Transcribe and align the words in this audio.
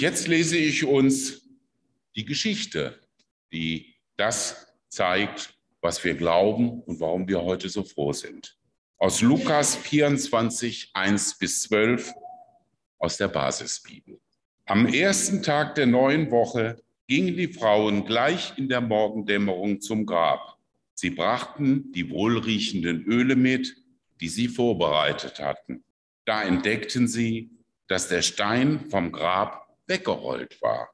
Jetzt 0.00 0.28
lese 0.28 0.56
ich 0.56 0.86
uns 0.86 1.42
die 2.16 2.24
Geschichte, 2.24 2.98
die 3.52 3.96
das 4.16 4.72
zeigt, 4.88 5.52
was 5.82 6.02
wir 6.02 6.14
glauben 6.14 6.80
und 6.84 7.00
warum 7.00 7.28
wir 7.28 7.42
heute 7.42 7.68
so 7.68 7.84
froh 7.84 8.14
sind. 8.14 8.56
Aus 8.96 9.20
Lukas 9.20 9.76
24, 9.76 10.92
1 10.94 11.36
bis 11.36 11.64
12 11.64 12.14
aus 12.96 13.18
der 13.18 13.28
Basisbibel. 13.28 14.18
Am 14.64 14.86
ersten 14.86 15.42
Tag 15.42 15.74
der 15.74 15.84
neuen 15.84 16.30
Woche 16.30 16.82
gingen 17.06 17.36
die 17.36 17.48
Frauen 17.52 18.06
gleich 18.06 18.54
in 18.56 18.70
der 18.70 18.80
Morgendämmerung 18.80 19.82
zum 19.82 20.06
Grab. 20.06 20.56
Sie 20.94 21.10
brachten 21.10 21.92
die 21.92 22.08
wohlriechenden 22.08 23.04
Öle 23.04 23.36
mit, 23.36 23.76
die 24.22 24.30
sie 24.30 24.48
vorbereitet 24.48 25.40
hatten. 25.40 25.84
Da 26.24 26.42
entdeckten 26.42 27.06
sie, 27.06 27.50
dass 27.86 28.08
der 28.08 28.22
Stein 28.22 28.88
vom 28.88 29.12
Grab 29.12 29.66
weggerollt 29.90 30.62
war. 30.62 30.88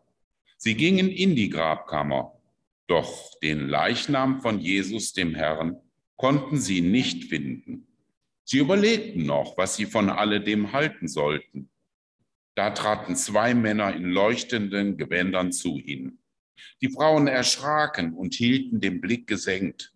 Sie 0.56 0.74
gingen 0.74 1.08
in 1.08 1.36
die 1.36 1.50
Grabkammer, 1.50 2.32
doch 2.88 3.38
den 3.40 3.68
Leichnam 3.68 4.40
von 4.40 4.58
Jesus, 4.58 5.12
dem 5.12 5.36
Herrn, 5.36 5.76
konnten 6.16 6.58
sie 6.58 6.80
nicht 6.80 7.24
finden. 7.24 7.86
Sie 8.42 8.58
überlegten 8.58 9.26
noch, 9.26 9.56
was 9.56 9.76
sie 9.76 9.86
von 9.86 10.08
alledem 10.10 10.72
halten 10.72 11.06
sollten. 11.06 11.68
Da 12.54 12.70
traten 12.70 13.16
zwei 13.16 13.54
Männer 13.54 13.94
in 13.94 14.10
leuchtenden 14.10 14.96
Gewändern 14.96 15.52
zu 15.52 15.78
ihnen. 15.78 16.18
Die 16.80 16.88
Frauen 16.88 17.26
erschraken 17.26 18.14
und 18.14 18.34
hielten 18.34 18.80
den 18.80 19.00
Blick 19.00 19.26
gesenkt. 19.26 19.92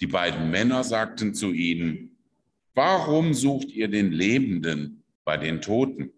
Die 0.00 0.06
beiden 0.06 0.50
Männer 0.50 0.84
sagten 0.84 1.34
zu 1.34 1.52
ihnen, 1.52 2.16
Warum 2.74 3.34
sucht 3.34 3.70
ihr 3.70 3.88
den 3.88 4.12
Lebenden 4.12 5.02
bei 5.24 5.36
den 5.36 5.60
Toten? 5.60 6.12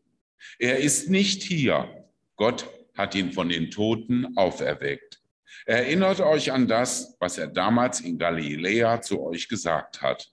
Er 0.59 0.79
ist 0.79 1.09
nicht 1.09 1.43
hier. 1.43 2.02
Gott 2.37 2.69
hat 2.95 3.15
ihn 3.15 3.33
von 3.33 3.49
den 3.49 3.71
Toten 3.71 4.37
auferweckt. 4.37 5.21
Erinnert 5.67 6.21
euch 6.21 6.53
an 6.53 6.67
das, 6.67 7.17
was 7.21 7.39
er 7.39 7.47
damals 7.47 8.01
in 8.01 8.19
Galiläa 8.19 9.01
zu 9.01 9.23
euch 9.23 9.49
gesagt 9.49 10.03
hat. 10.03 10.33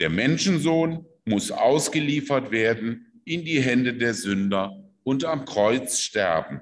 Der 0.00 0.10
Menschensohn 0.10 1.06
muss 1.24 1.50
ausgeliefert 1.50 2.50
werden 2.50 3.20
in 3.24 3.44
die 3.44 3.60
Hände 3.60 3.94
der 3.94 4.14
Sünder 4.14 4.72
und 5.02 5.24
am 5.24 5.44
Kreuz 5.44 6.00
sterben. 6.00 6.60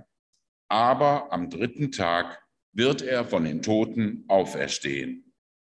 Aber 0.68 1.32
am 1.32 1.50
dritten 1.50 1.92
Tag 1.92 2.42
wird 2.72 3.02
er 3.02 3.24
von 3.24 3.44
den 3.44 3.62
Toten 3.62 4.24
auferstehen. 4.28 5.32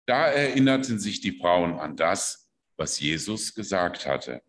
Da 0.07 0.27
erinnerten 0.27 0.99
sich 0.99 1.21
die 1.21 1.37
Frauen 1.37 1.79
an 1.79 1.95
das, 1.95 2.51
was 2.77 2.99
Jesus 2.99 3.55
gesagt 3.55 4.05
hatte. 4.05 4.41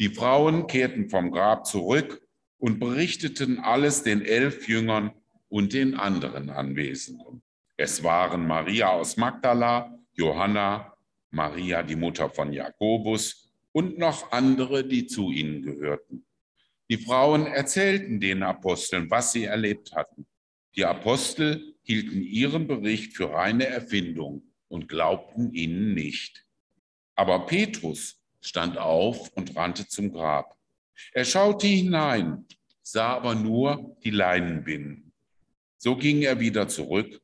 Die 0.00 0.08
Frauen 0.08 0.66
kehrten 0.66 1.08
vom 1.08 1.30
Grab 1.30 1.66
zurück 1.66 2.23
und 2.64 2.78
berichteten 2.78 3.58
alles 3.58 4.04
den 4.04 4.22
elf 4.22 4.68
Jüngern 4.68 5.10
und 5.50 5.74
den 5.74 5.96
anderen 5.96 6.48
Anwesenden. 6.48 7.42
Es 7.76 8.02
waren 8.02 8.46
Maria 8.46 8.88
aus 8.88 9.18
Magdala, 9.18 9.98
Johanna, 10.14 10.96
Maria, 11.30 11.82
die 11.82 11.94
Mutter 11.94 12.30
von 12.30 12.54
Jakobus, 12.54 13.52
und 13.72 13.98
noch 13.98 14.32
andere, 14.32 14.82
die 14.82 15.06
zu 15.06 15.30
ihnen 15.30 15.60
gehörten. 15.60 16.24
Die 16.88 16.96
Frauen 16.96 17.46
erzählten 17.46 18.18
den 18.18 18.42
Aposteln, 18.42 19.10
was 19.10 19.32
sie 19.32 19.44
erlebt 19.44 19.92
hatten. 19.94 20.24
Die 20.74 20.86
Apostel 20.86 21.74
hielten 21.82 22.22
ihren 22.22 22.66
Bericht 22.66 23.14
für 23.14 23.30
reine 23.30 23.66
Erfindung 23.66 24.42
und 24.68 24.88
glaubten 24.88 25.52
ihnen 25.52 25.92
nicht. 25.92 26.46
Aber 27.14 27.44
Petrus 27.44 28.22
stand 28.40 28.78
auf 28.78 29.28
und 29.34 29.54
rannte 29.54 29.86
zum 29.86 30.14
Grab. 30.14 30.53
Er 31.12 31.24
schaute 31.24 31.66
hinein, 31.66 32.46
sah 32.82 33.14
aber 33.14 33.34
nur 33.34 33.96
die 34.04 34.10
Leinenbinden. 34.10 35.12
So 35.78 35.96
ging 35.96 36.22
er 36.22 36.40
wieder 36.40 36.68
zurück 36.68 37.20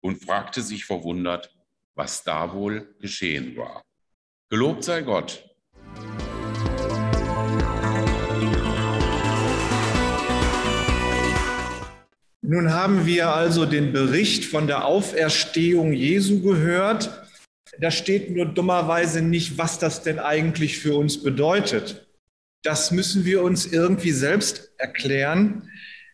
und 0.00 0.24
fragte 0.24 0.62
sich 0.62 0.84
verwundert, 0.84 1.54
was 1.94 2.24
da 2.24 2.52
wohl 2.52 2.94
geschehen 3.00 3.56
war. 3.56 3.82
Gelobt 4.48 4.84
sei 4.84 5.02
Gott, 5.02 5.50
Nun 12.42 12.72
haben 12.72 13.06
wir 13.06 13.32
also 13.32 13.64
den 13.64 13.92
Bericht 13.92 14.44
von 14.44 14.66
der 14.66 14.84
Auferstehung 14.84 15.92
Jesu 15.92 16.42
gehört. 16.42 17.28
Da 17.78 17.92
steht 17.92 18.34
nur 18.34 18.44
dummerweise 18.44 19.22
nicht, 19.22 19.56
was 19.56 19.78
das 19.78 20.02
denn 20.02 20.18
eigentlich 20.18 20.78
für 20.78 20.96
uns 20.96 21.22
bedeutet. 21.22 22.09
Das 22.62 22.90
müssen 22.90 23.24
wir 23.24 23.42
uns 23.42 23.66
irgendwie 23.66 24.12
selbst 24.12 24.72
erklären. 24.76 25.70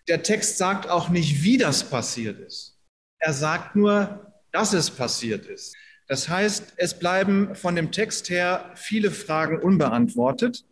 Der 0.08 0.22
Text 0.22 0.58
sagt 0.58 0.88
auch 0.88 1.08
nicht, 1.08 1.42
wie 1.42 1.58
das 1.58 1.88
passiert 1.90 2.38
ist. 2.40 2.78
Er 3.18 3.32
sagt 3.32 3.74
nur, 3.74 4.32
dass 4.52 4.72
es 4.72 4.90
passiert 4.90 5.46
ist. 5.46 5.74
Das 6.08 6.28
heißt, 6.28 6.74
es 6.76 6.98
bleiben 6.98 7.54
von 7.56 7.74
dem 7.74 7.90
Text 7.90 8.30
her 8.30 8.72
viele 8.76 9.10
Fragen 9.10 9.58
unbeantwortet. 9.58 10.64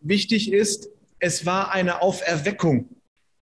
Wichtig 0.00 0.52
ist, 0.52 0.88
es 1.20 1.46
war 1.46 1.70
eine 1.70 2.02
Auferweckung 2.02 2.88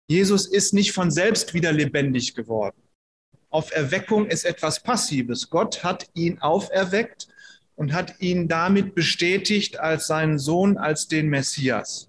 Jesus 0.08 0.46
ist 0.46 0.72
nicht 0.72 0.92
von 0.92 1.10
selbst 1.10 1.52
wieder 1.52 1.72
lebendig 1.72 2.34
geworden. 2.34 2.80
Auferweckung 3.50 4.26
ist 4.28 4.44
etwas 4.44 4.80
Passives. 4.80 5.50
Gott 5.50 5.82
hat 5.82 6.08
ihn 6.14 6.38
auferweckt 6.40 7.28
und 7.76 7.92
hat 7.92 8.20
ihn 8.20 8.48
damit 8.48 8.94
bestätigt 8.94 9.78
als 9.78 10.06
seinen 10.06 10.38
Sohn, 10.38 10.76
als 10.76 11.08
den 11.08 11.28
Messias. 11.28 12.08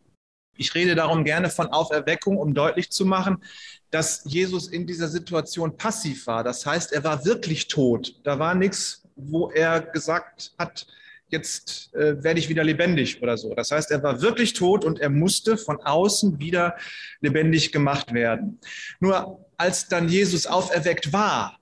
Ich 0.57 0.73
rede 0.73 0.95
darum 0.95 1.23
gerne 1.23 1.49
von 1.49 1.67
Auferweckung, 1.67 2.37
um 2.37 2.53
deutlich 2.53 2.89
zu 2.89 3.05
machen, 3.05 3.43
dass 3.91 4.23
Jesus 4.25 4.67
in 4.67 4.87
dieser 4.87 5.07
Situation 5.07 5.77
passiv 5.77 6.27
war. 6.27 6.43
Das 6.43 6.65
heißt, 6.65 6.91
er 6.93 7.03
war 7.03 7.25
wirklich 7.25 7.67
tot. 7.67 8.15
Da 8.23 8.39
war 8.39 8.55
nichts, 8.55 9.03
wo 9.15 9.49
er 9.51 9.81
gesagt 9.81 10.53
hat, 10.57 10.87
jetzt 11.29 11.93
äh, 11.93 12.23
werde 12.23 12.39
ich 12.39 12.49
wieder 12.49 12.63
lebendig 12.63 13.21
oder 13.21 13.37
so. 13.37 13.53
Das 13.53 13.71
heißt, 13.71 13.91
er 13.91 14.01
war 14.01 14.21
wirklich 14.21 14.53
tot 14.53 14.85
und 14.85 14.99
er 14.99 15.09
musste 15.09 15.57
von 15.57 15.81
außen 15.81 16.39
wieder 16.39 16.75
lebendig 17.19 17.71
gemacht 17.71 18.13
werden. 18.13 18.59
Nur 18.99 19.45
als 19.57 19.87
dann 19.87 20.09
Jesus 20.09 20.47
auferweckt 20.47 21.11
war, 21.11 21.59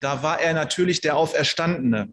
da 0.00 0.22
war 0.22 0.40
er 0.40 0.54
natürlich 0.54 1.00
der 1.00 1.16
Auferstandene. 1.16 2.10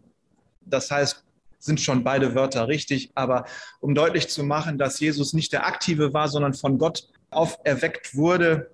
Das 0.62 0.90
heißt, 0.90 1.25
sind 1.58 1.80
schon 1.80 2.04
beide 2.04 2.34
Wörter 2.34 2.68
richtig, 2.68 3.10
aber 3.14 3.46
um 3.80 3.94
deutlich 3.94 4.28
zu 4.28 4.44
machen, 4.44 4.78
dass 4.78 5.00
Jesus 5.00 5.32
nicht 5.32 5.52
der 5.52 5.66
Aktive 5.66 6.12
war, 6.12 6.28
sondern 6.28 6.54
von 6.54 6.78
Gott 6.78 7.08
auferweckt 7.30 8.14
wurde, 8.14 8.70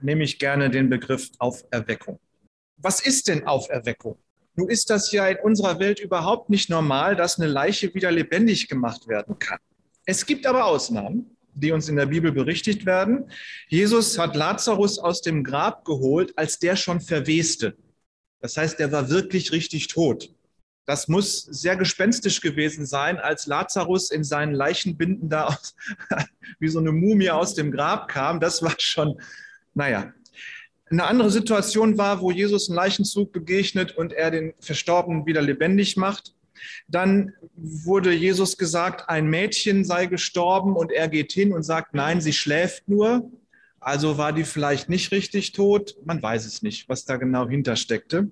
nehme 0.00 0.24
ich 0.24 0.38
gerne 0.38 0.70
den 0.70 0.90
Begriff 0.90 1.30
Auferweckung. 1.38 2.18
Was 2.76 3.00
ist 3.00 3.28
denn 3.28 3.46
Auferweckung? 3.46 4.18
Nun 4.54 4.68
ist 4.68 4.90
das 4.90 5.12
ja 5.12 5.26
in 5.28 5.38
unserer 5.42 5.78
Welt 5.78 6.00
überhaupt 6.00 6.50
nicht 6.50 6.68
normal, 6.68 7.16
dass 7.16 7.38
eine 7.38 7.48
Leiche 7.48 7.94
wieder 7.94 8.10
lebendig 8.10 8.68
gemacht 8.68 9.08
werden 9.08 9.38
kann. 9.38 9.58
Es 10.04 10.26
gibt 10.26 10.46
aber 10.46 10.66
Ausnahmen, 10.66 11.36
die 11.54 11.72
uns 11.72 11.88
in 11.88 11.96
der 11.96 12.06
Bibel 12.06 12.32
berichtigt 12.32 12.84
werden. 12.84 13.30
Jesus 13.68 14.18
hat 14.18 14.36
Lazarus 14.36 14.98
aus 14.98 15.22
dem 15.22 15.44
Grab 15.44 15.84
geholt, 15.84 16.36
als 16.36 16.58
der 16.58 16.76
schon 16.76 17.00
verweste. 17.00 17.76
Das 18.40 18.56
heißt, 18.56 18.78
der 18.78 18.90
war 18.90 19.08
wirklich 19.10 19.52
richtig 19.52 19.86
tot. 19.86 20.34
Das 20.84 21.06
muss 21.06 21.42
sehr 21.42 21.76
gespenstisch 21.76 22.40
gewesen 22.40 22.86
sein, 22.86 23.18
als 23.18 23.46
Lazarus 23.46 24.10
in 24.10 24.24
seinen 24.24 24.52
Leichenbinden 24.52 25.28
da 25.28 25.46
aus, 25.46 25.74
wie 26.58 26.68
so 26.68 26.80
eine 26.80 26.92
Mumie 26.92 27.30
aus 27.30 27.54
dem 27.54 27.70
Grab 27.70 28.08
kam. 28.08 28.40
Das 28.40 28.62
war 28.62 28.74
schon, 28.78 29.20
naja, 29.74 30.12
eine 30.90 31.04
andere 31.04 31.30
Situation 31.30 31.96
war, 31.96 32.20
wo 32.20 32.30
Jesus 32.30 32.68
einen 32.68 32.76
Leichenzug 32.76 33.32
begegnet 33.32 33.96
und 33.96 34.12
er 34.12 34.30
den 34.30 34.52
Verstorbenen 34.60 35.24
wieder 35.24 35.40
lebendig 35.40 35.96
macht. 35.96 36.34
Dann 36.86 37.32
wurde 37.56 38.12
Jesus 38.12 38.58
gesagt, 38.58 39.08
ein 39.08 39.26
Mädchen 39.26 39.84
sei 39.84 40.06
gestorben 40.06 40.76
und 40.76 40.92
er 40.92 41.08
geht 41.08 41.32
hin 41.32 41.52
und 41.52 41.62
sagt, 41.62 41.94
nein, 41.94 42.20
sie 42.20 42.32
schläft 42.32 42.88
nur. 42.88 43.30
Also 43.80 44.18
war 44.18 44.32
die 44.32 44.44
vielleicht 44.44 44.88
nicht 44.88 45.10
richtig 45.12 45.52
tot. 45.52 45.96
Man 46.04 46.22
weiß 46.22 46.44
es 46.44 46.62
nicht, 46.62 46.88
was 46.88 47.04
da 47.04 47.16
genau 47.16 47.48
hintersteckte. 47.48 48.30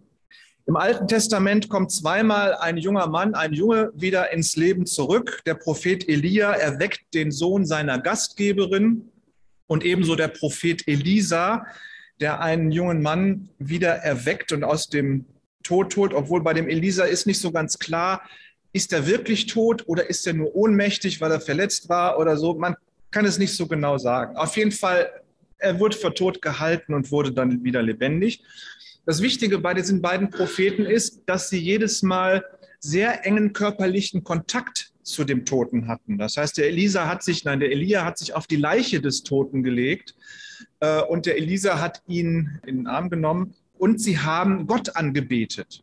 Im 0.70 0.76
Alten 0.76 1.08
Testament 1.08 1.69
kommt 1.69 1.90
zweimal 1.90 2.55
ein 2.55 2.76
junger 2.76 3.08
Mann, 3.08 3.34
ein 3.34 3.52
Junge 3.52 3.90
wieder 3.96 4.32
ins 4.32 4.55
Leben 4.55 4.87
zurück. 4.87 5.43
Der 5.44 5.55
Prophet 5.55 6.08
Elia 6.08 6.52
erweckt 6.52 7.12
den 7.12 7.32
Sohn 7.32 7.67
seiner 7.67 7.99
Gastgeberin 7.99 9.11
und 9.67 9.84
ebenso 9.84 10.14
der 10.14 10.28
Prophet 10.28 10.87
Elisa 10.87 11.67
der 12.20 12.40
einen 12.40 12.70
jungen 12.70 13.02
Mann 13.02 13.49
wieder 13.58 13.96
erweckt 13.96 14.52
und 14.52 14.62
aus 14.62 14.88
dem 14.88 15.25
Tod 15.64 15.96
holt, 15.96 16.14
obwohl 16.14 16.40
bei 16.40 16.55
dem 16.55 16.69
Elisa 16.69 17.02
ist 17.02 17.26
nicht 17.26 17.40
so 17.40 17.50
ganz 17.50 17.81
klar, 17.81 18.22
ist 18.72 18.93
er 18.93 19.08
wirklich 19.08 19.46
tot 19.46 19.82
oder 19.88 20.08
ist 20.08 20.25
er 20.25 20.34
nur 20.34 20.55
ohnmächtig, 20.55 21.20
weil 21.20 21.32
er 21.32 21.40
verletzt 21.40 21.88
war 21.88 22.17
oder 22.17 22.37
so. 22.37 22.55
Man 22.55 22.76
kann 23.11 23.25
es 23.25 23.38
nicht 23.38 23.56
so 23.56 23.67
genau 23.67 23.99
sagen. 23.99 24.37
Auf 24.37 24.56
jeden 24.56 24.70
Fall, 24.70 25.11
er 25.58 25.81
wurde 25.81 25.96
für 25.96 26.14
tot 26.14 26.40
gehalten 26.40 26.94
und 26.94 27.11
wurde 27.11 27.32
dann 27.32 27.64
wieder 27.64 27.82
lebendig. 27.82 28.44
Das 29.06 29.23
Wichtige 29.23 29.58
bei 29.58 29.75
diesen 29.75 30.02
beiden 30.02 30.31
Propheten 30.31 30.85
ist, 30.85 31.23
dass 31.26 31.49
sie 31.49 31.58
jedes 31.58 32.02
Mal 32.02 32.44
sehr 32.79 33.26
engen 33.26 33.52
körperlichen 33.52 34.25
Kontakt 34.25 34.93
zu 35.02 35.25
dem 35.25 35.44
Toten 35.44 35.88
hatten. 35.88 36.19
Das 36.19 36.37
heißt, 36.37 36.58
der 36.58 36.69
Elisa 36.69 37.08
hat 37.08 37.23
sich, 37.23 37.44
nein, 37.44 37.61
der 37.61 37.73
Elia 37.73 38.05
hat 38.05 38.19
sich 38.19 38.35
auf 38.35 38.47
die 38.47 38.56
Leiche 38.56 39.00
des 39.00 39.23
Toten 39.23 39.62
gelegt 39.62 40.14
äh, 40.81 41.00
und 41.02 41.26
der 41.26 41.37
Elisa 41.37 41.81
hat 41.81 42.02
ihn 42.06 42.61
in 42.67 42.79
den 42.79 42.87
Arm 42.87 43.11
genommen 43.11 43.55
und 43.79 44.00
sie 44.00 44.19
haben 44.19 44.67
Gott 44.67 44.97
angebetet. 44.97 45.82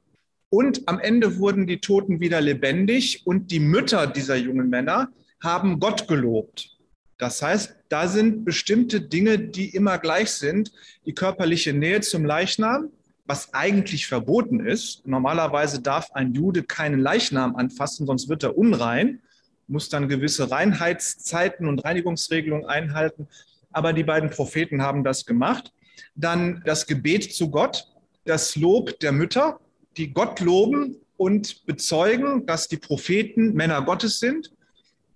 Und 0.50 0.88
am 0.88 1.00
Ende 1.00 1.38
wurden 1.38 1.68
die 1.68 1.80
Toten 1.80 2.20
wieder 2.20 2.40
lebendig 2.40 3.26
und 3.26 3.52
die 3.52 3.60
Mütter 3.60 4.08
dieser 4.08 4.38
jungen 4.38 4.70
Männer 4.70 5.10
haben 5.44 5.80
Gott 5.80 6.08
gelobt. 6.08 6.78
Das 7.18 7.42
heißt, 7.42 7.76
da 7.90 8.08
sind 8.08 8.46
bestimmte 8.46 9.02
Dinge, 9.02 9.40
die 9.40 9.76
immer 9.76 9.98
gleich 9.98 10.32
sind. 10.32 10.72
Die 11.06 11.14
körperliche 11.14 11.74
Nähe 11.74 12.02
zum 12.02 12.24
Leichnam, 12.24 12.90
was 13.28 13.54
eigentlich 13.54 14.08
verboten 14.08 14.66
ist. 14.66 15.06
Normalerweise 15.06 15.82
darf 15.82 16.12
ein 16.14 16.34
Jude 16.34 16.64
keinen 16.64 17.00
Leichnam 17.00 17.56
anfassen, 17.56 18.08
sonst 18.08 18.30
wird 18.30 18.44
er 18.44 18.58
unrein, 18.58 19.20
muss 19.68 19.90
dann 19.90 20.08
gewisse 20.08 20.50
Reinheitszeiten 20.50 21.68
und 21.68 21.84
Reinigungsregelungen 21.84 22.66
einhalten. 22.66 23.28
Aber 23.72 23.92
die 23.92 24.06
beiden 24.06 24.30
Propheten 24.30 24.82
haben 24.82 25.04
das 25.04 25.26
gemacht. 25.26 25.74
Dann 26.16 26.64
das 26.66 26.88
Gebet 26.88 27.34
zu 27.36 27.52
Gott, 27.52 27.88
das 28.24 28.56
Lob 28.56 29.00
der 29.02 29.12
Mütter, 29.12 29.60
die 29.98 30.14
Gott 30.14 30.40
loben 30.40 30.96
und 31.18 31.66
bezeugen, 31.66 32.46
dass 32.46 32.70
die 32.70 32.78
Propheten 32.78 33.54
Männer 33.54 33.82
Gottes 33.82 34.20
sind. 34.20 34.54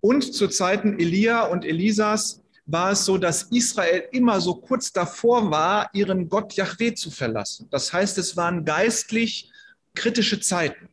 Und 0.02 0.34
zu 0.34 0.48
Zeiten 0.48 1.00
Elia 1.00 1.46
und 1.46 1.64
Elisas 1.64 2.41
war 2.71 2.91
es 2.91 3.06
so, 3.06 3.18
dass 3.18 3.44
Israel 3.44 4.03
immer 4.12 4.39
so 4.39 4.56
kurz 4.56 4.91
davor 4.91 5.51
war, 5.51 5.89
ihren 5.94 6.29
Gott 6.29 6.53
Yahweh 6.53 6.94
zu 6.94 7.12
verlassen. 7.12 7.68
Das 7.69 7.91
heißt, 7.91 8.18
es 8.18 8.38
waren 8.38 8.65
geistlich 8.65 9.51
kritische 9.94 10.39
Zeiten. 10.39 10.89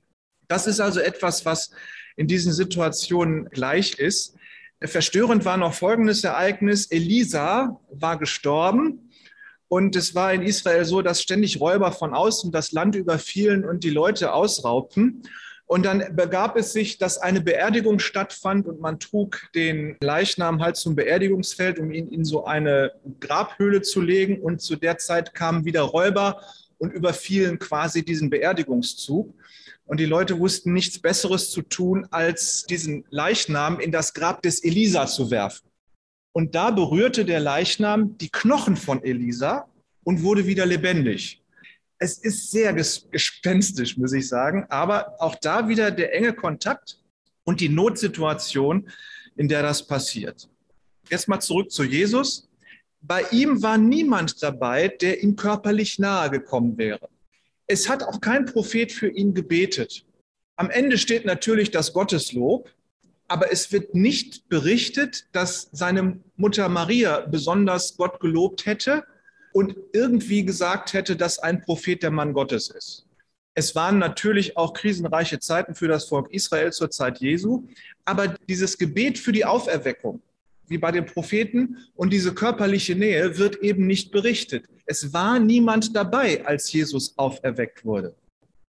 Das 0.48 0.66
ist 0.66 0.80
also 0.80 1.00
etwas, 1.00 1.44
was 1.44 1.70
in 2.16 2.26
diesen 2.26 2.52
Situationen 2.52 3.48
gleich 3.50 3.98
ist. 3.98 4.34
Verstörend 4.82 5.44
war 5.44 5.56
noch 5.56 5.74
folgendes 5.74 6.24
Ereignis. 6.24 6.86
Elisa 6.86 7.80
war 7.90 8.18
gestorben 8.18 9.10
und 9.68 9.96
es 9.96 10.14
war 10.14 10.32
in 10.32 10.42
Israel 10.42 10.84
so, 10.84 11.02
dass 11.02 11.22
ständig 11.22 11.60
Räuber 11.60 11.92
von 11.92 12.14
außen 12.14 12.50
das 12.52 12.72
Land 12.72 12.94
überfielen 12.94 13.64
und 13.64 13.84
die 13.84 13.90
Leute 13.90 14.32
ausraubten. 14.32 15.22
Und 15.68 15.84
dann 15.84 16.16
begab 16.16 16.56
es 16.56 16.72
sich, 16.72 16.96
dass 16.96 17.18
eine 17.18 17.42
Beerdigung 17.42 17.98
stattfand 17.98 18.66
und 18.66 18.80
man 18.80 18.98
trug 18.98 19.50
den 19.54 19.98
Leichnam 20.00 20.62
halt 20.62 20.76
zum 20.76 20.96
Beerdigungsfeld, 20.96 21.78
um 21.78 21.92
ihn 21.92 22.08
in 22.08 22.24
so 22.24 22.46
eine 22.46 22.92
Grabhöhle 23.20 23.82
zu 23.82 24.00
legen. 24.00 24.40
Und 24.40 24.62
zu 24.62 24.76
der 24.76 24.96
Zeit 24.96 25.34
kamen 25.34 25.66
wieder 25.66 25.82
Räuber 25.82 26.40
und 26.78 26.94
überfielen 26.94 27.58
quasi 27.58 28.02
diesen 28.02 28.30
Beerdigungszug. 28.30 29.34
Und 29.84 30.00
die 30.00 30.06
Leute 30.06 30.38
wussten 30.38 30.72
nichts 30.72 30.98
Besseres 30.98 31.50
zu 31.50 31.60
tun, 31.60 32.06
als 32.10 32.64
diesen 32.64 33.04
Leichnam 33.10 33.78
in 33.78 33.92
das 33.92 34.14
Grab 34.14 34.40
des 34.40 34.64
Elisa 34.64 35.06
zu 35.06 35.30
werfen. 35.30 35.68
Und 36.32 36.54
da 36.54 36.70
berührte 36.70 37.26
der 37.26 37.40
Leichnam 37.40 38.16
die 38.16 38.30
Knochen 38.30 38.76
von 38.76 39.02
Elisa 39.02 39.68
und 40.02 40.22
wurde 40.22 40.46
wieder 40.46 40.64
lebendig. 40.64 41.42
Es 41.98 42.18
ist 42.18 42.50
sehr 42.50 42.72
gespenstisch, 42.72 43.96
muss 43.96 44.12
ich 44.12 44.28
sagen, 44.28 44.66
aber 44.68 45.20
auch 45.20 45.34
da 45.34 45.68
wieder 45.68 45.90
der 45.90 46.14
enge 46.14 46.32
Kontakt 46.32 47.00
und 47.44 47.60
die 47.60 47.68
Notsituation, 47.68 48.88
in 49.36 49.48
der 49.48 49.62
das 49.62 49.86
passiert. 49.86 50.48
Jetzt 51.10 51.28
mal 51.28 51.40
zurück 51.40 51.72
zu 51.72 51.82
Jesus. 51.82 52.48
Bei 53.00 53.22
ihm 53.30 53.62
war 53.62 53.78
niemand 53.78 54.42
dabei, 54.42 54.88
der 54.88 55.22
ihm 55.22 55.34
körperlich 55.34 55.98
nahe 55.98 56.30
gekommen 56.30 56.78
wäre. 56.78 57.08
Es 57.66 57.88
hat 57.88 58.02
auch 58.02 58.20
kein 58.20 58.46
Prophet 58.46 58.92
für 58.92 59.08
ihn 59.08 59.34
gebetet. 59.34 60.04
Am 60.56 60.70
Ende 60.70 60.98
steht 60.98 61.24
natürlich 61.24 61.70
das 61.70 61.92
Gotteslob, 61.92 62.70
aber 63.28 63.52
es 63.52 63.72
wird 63.72 63.94
nicht 63.94 64.48
berichtet, 64.48 65.26
dass 65.32 65.68
seine 65.72 66.20
Mutter 66.36 66.68
Maria 66.68 67.20
besonders 67.20 67.96
Gott 67.96 68.20
gelobt 68.20 68.66
hätte 68.66 69.04
und 69.58 69.74
irgendwie 69.92 70.44
gesagt 70.44 70.92
hätte, 70.92 71.16
dass 71.16 71.40
ein 71.40 71.62
Prophet 71.62 72.04
der 72.04 72.12
Mann 72.12 72.32
Gottes 72.32 72.70
ist. 72.70 73.06
Es 73.54 73.74
waren 73.74 73.98
natürlich 73.98 74.56
auch 74.56 74.72
krisenreiche 74.72 75.40
Zeiten 75.40 75.74
für 75.74 75.88
das 75.88 76.04
Volk 76.04 76.32
Israel 76.32 76.70
zur 76.70 76.92
Zeit 76.92 77.18
Jesu, 77.18 77.66
aber 78.04 78.36
dieses 78.48 78.78
Gebet 78.78 79.18
für 79.18 79.32
die 79.32 79.44
Auferweckung, 79.44 80.22
wie 80.68 80.78
bei 80.78 80.92
den 80.92 81.06
Propheten, 81.06 81.78
und 81.96 82.12
diese 82.12 82.34
körperliche 82.34 82.94
Nähe 82.94 83.36
wird 83.36 83.56
eben 83.56 83.88
nicht 83.88 84.12
berichtet. 84.12 84.66
Es 84.86 85.12
war 85.12 85.40
niemand 85.40 85.96
dabei, 85.96 86.46
als 86.46 86.72
Jesus 86.72 87.14
auferweckt 87.18 87.84
wurde. 87.84 88.14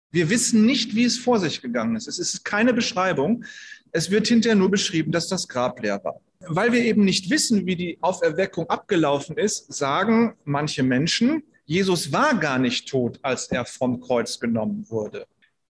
Wir 0.09 0.31
wissen 0.31 0.65
nicht, 0.65 0.95
wie 0.95 1.03
es 1.03 1.19
vor 1.19 1.39
sich 1.39 1.62
gegangen 1.62 1.97
ist. 1.97 2.07
Es 2.07 2.18
ist 2.18 2.44
keine 2.44 2.74
Beschreibung. 2.74 3.45
Es 3.92 4.09
wird 4.09 4.25
hinterher 4.25 4.56
nur 4.56 4.71
beschrieben, 4.71 5.12
dass 5.12 5.27
das 5.27 5.47
Grab 5.47 5.83
leer 5.83 6.03
war. 6.03 6.19
Weil 6.45 6.71
wir 6.71 6.83
eben 6.83 7.03
nicht 7.03 7.30
wissen, 7.30 7.65
wie 7.65 7.75
die 7.75 7.97
Auferweckung 8.01 8.69
abgelaufen 8.69 9.38
ist, 9.38 9.74
sagen 9.74 10.36
manche 10.45 10.83
Menschen, 10.83 11.44
Jesus 11.65 12.12
war 12.12 12.33
gar 12.36 12.57
nicht 12.57 12.89
tot, 12.89 13.19
als 13.21 13.51
er 13.51 13.65
vom 13.65 14.00
Kreuz 14.00 14.39
genommen 14.39 14.86
wurde. 14.89 15.27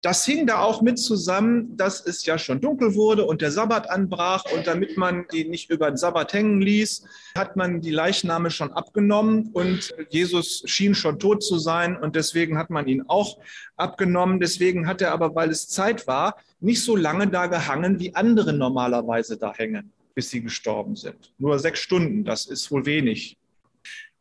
Das 0.01 0.25
hing 0.25 0.47
da 0.47 0.59
auch 0.59 0.81
mit 0.81 0.99
zusammen, 0.99 1.77
dass 1.77 2.05
es 2.05 2.25
ja 2.25 2.37
schon 2.37 2.59
dunkel 2.59 2.93
wurde 2.93 3.23
und 3.23 3.41
der 3.41 3.51
Sabbat 3.51 3.89
anbrach. 3.89 4.43
Und 4.53 4.67
damit 4.67 4.97
man 4.97 5.25
die 5.31 5.45
nicht 5.45 5.69
über 5.69 5.89
den 5.89 5.95
Sabbat 5.95 6.33
hängen 6.33 6.59
ließ, 6.59 7.05
hat 7.37 7.55
man 7.55 7.79
die 7.79 7.91
Leichname 7.91 8.51
schon 8.51 8.73
abgenommen. 8.73 9.51
Und 9.53 9.95
Jesus 10.09 10.63
schien 10.65 10.93
schon 10.93 11.19
tot 11.19 11.41
zu 11.41 11.57
sein. 11.57 11.95
Und 11.95 12.17
deswegen 12.17 12.57
hat 12.57 12.69
man 12.69 12.85
ihn 12.87 13.03
auch 13.07 13.37
abgenommen. 13.77 14.41
Deswegen 14.41 14.87
hat 14.87 15.01
er 15.01 15.13
aber, 15.13 15.35
weil 15.35 15.51
es 15.51 15.69
Zeit 15.69 16.05
war, 16.05 16.35
nicht 16.59 16.83
so 16.83 16.97
lange 16.97 17.27
da 17.27 17.47
gehangen, 17.47 17.99
wie 17.99 18.13
andere 18.13 18.51
normalerweise 18.51 19.37
da 19.37 19.53
hängen, 19.53 19.93
bis 20.15 20.29
sie 20.29 20.41
gestorben 20.41 20.95
sind. 20.95 21.33
Nur 21.37 21.59
sechs 21.59 21.79
Stunden, 21.79 22.23
das 22.23 22.45
ist 22.45 22.71
wohl 22.71 22.85
wenig. 22.85 23.37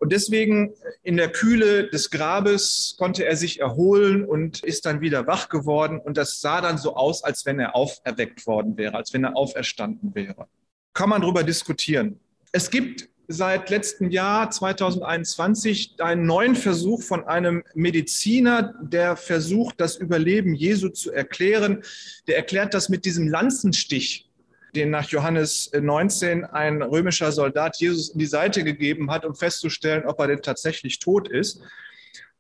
Und 0.03 0.11
deswegen 0.11 0.75
in 1.05 1.17
der 1.17 1.31
Kühle 1.31 1.89
des 1.89 2.11
Grabes 2.11 2.97
konnte 2.99 3.25
er 3.25 3.37
sich 3.37 3.61
erholen 3.61 4.25
und 4.25 4.65
ist 4.65 4.85
dann 4.85 5.01
wieder 5.01 5.29
wach 5.29 5.49
geworden. 5.49 6.01
Und 6.01 6.17
das 6.17 6.41
sah 6.41 6.61
dann 6.61 6.77
so 6.77 6.97
aus, 6.97 7.23
als 7.23 7.47
wenn 7.47 7.61
er 7.61 7.77
auferweckt 7.77 8.45
worden 8.49 8.77
wäre, 8.77 8.97
als 8.97 9.13
wenn 9.13 9.23
er 9.23 9.37
auferstanden 9.37 10.13
wäre. 10.17 10.49
Kann 10.93 11.09
man 11.09 11.23
darüber 11.23 11.45
diskutieren. 11.45 12.19
Es 12.51 12.69
gibt 12.69 13.09
seit 13.29 13.71
letztem 13.71 14.11
Jahr 14.11 14.51
2021 14.51 15.95
einen 16.01 16.27
neuen 16.27 16.57
Versuch 16.57 17.03
von 17.03 17.25
einem 17.25 17.63
Mediziner, 17.75 18.75
der 18.83 19.17
versucht, 19.17 19.81
das 19.81 19.97
Überleben 19.97 20.55
Jesu 20.55 20.89
zu 20.89 21.13
erklären. 21.13 21.83
Der 22.27 22.37
erklärt 22.37 22.75
das 22.75 22.89
mit 22.89 23.05
diesem 23.05 23.29
Lanzenstich, 23.29 24.29
den 24.75 24.91
nach 24.91 25.09
Johannes 25.09 25.71
19 25.79 26.45
ein 26.45 26.83
römischer 26.83 27.31
Soldat 27.33 27.77
Jesus 27.79 28.11
in 28.11 28.19
die 28.19 28.27
Seite 28.27 28.65
gegeben 28.65 29.11
hat, 29.11 29.25
um 29.25 29.35
festzustellen, 29.35 30.07
ob 30.07 30.19
er 30.21 30.29
denn 30.29 30.43
tatsächlich 30.43 30.99
tot 30.99 31.29
ist. 31.29 31.61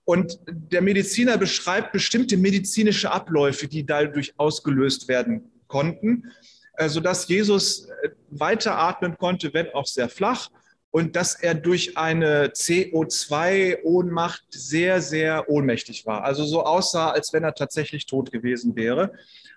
Und 0.04 0.40
der 0.48 0.82
Mediziner 0.82 1.38
beschreibt 1.38 1.92
bestimmte 1.92 2.36
medizinische 2.36 3.10
Abläufe, 3.10 3.68
die 3.68 3.86
dadurch 3.86 4.34
ausgelöst 4.36 5.08
werden 5.08 5.52
konnten, 5.68 6.32
äh, 6.76 6.88
sodass 6.88 7.28
Jesus 7.28 7.86
äh, 7.86 8.10
weiteratmen 8.30 9.16
konnte, 9.16 9.54
wenn 9.54 9.68
auch 9.70 9.86
sehr 9.86 10.08
flach, 10.08 10.50
und 10.92 11.16
dass 11.16 11.34
er 11.34 11.54
durch 11.54 11.96
eine 11.96 12.48
CO2-Ohnmacht 12.48 14.44
sehr, 14.50 15.00
sehr 15.00 15.48
ohnmächtig 15.48 16.06
war. 16.06 16.22
Also 16.22 16.44
so 16.44 16.62
aussah, 16.64 17.10
als 17.10 17.32
wenn 17.32 17.42
er 17.42 17.54
tatsächlich 17.54 18.06
tot 18.06 18.30
gewesen 18.30 18.76
wäre. 18.76 19.12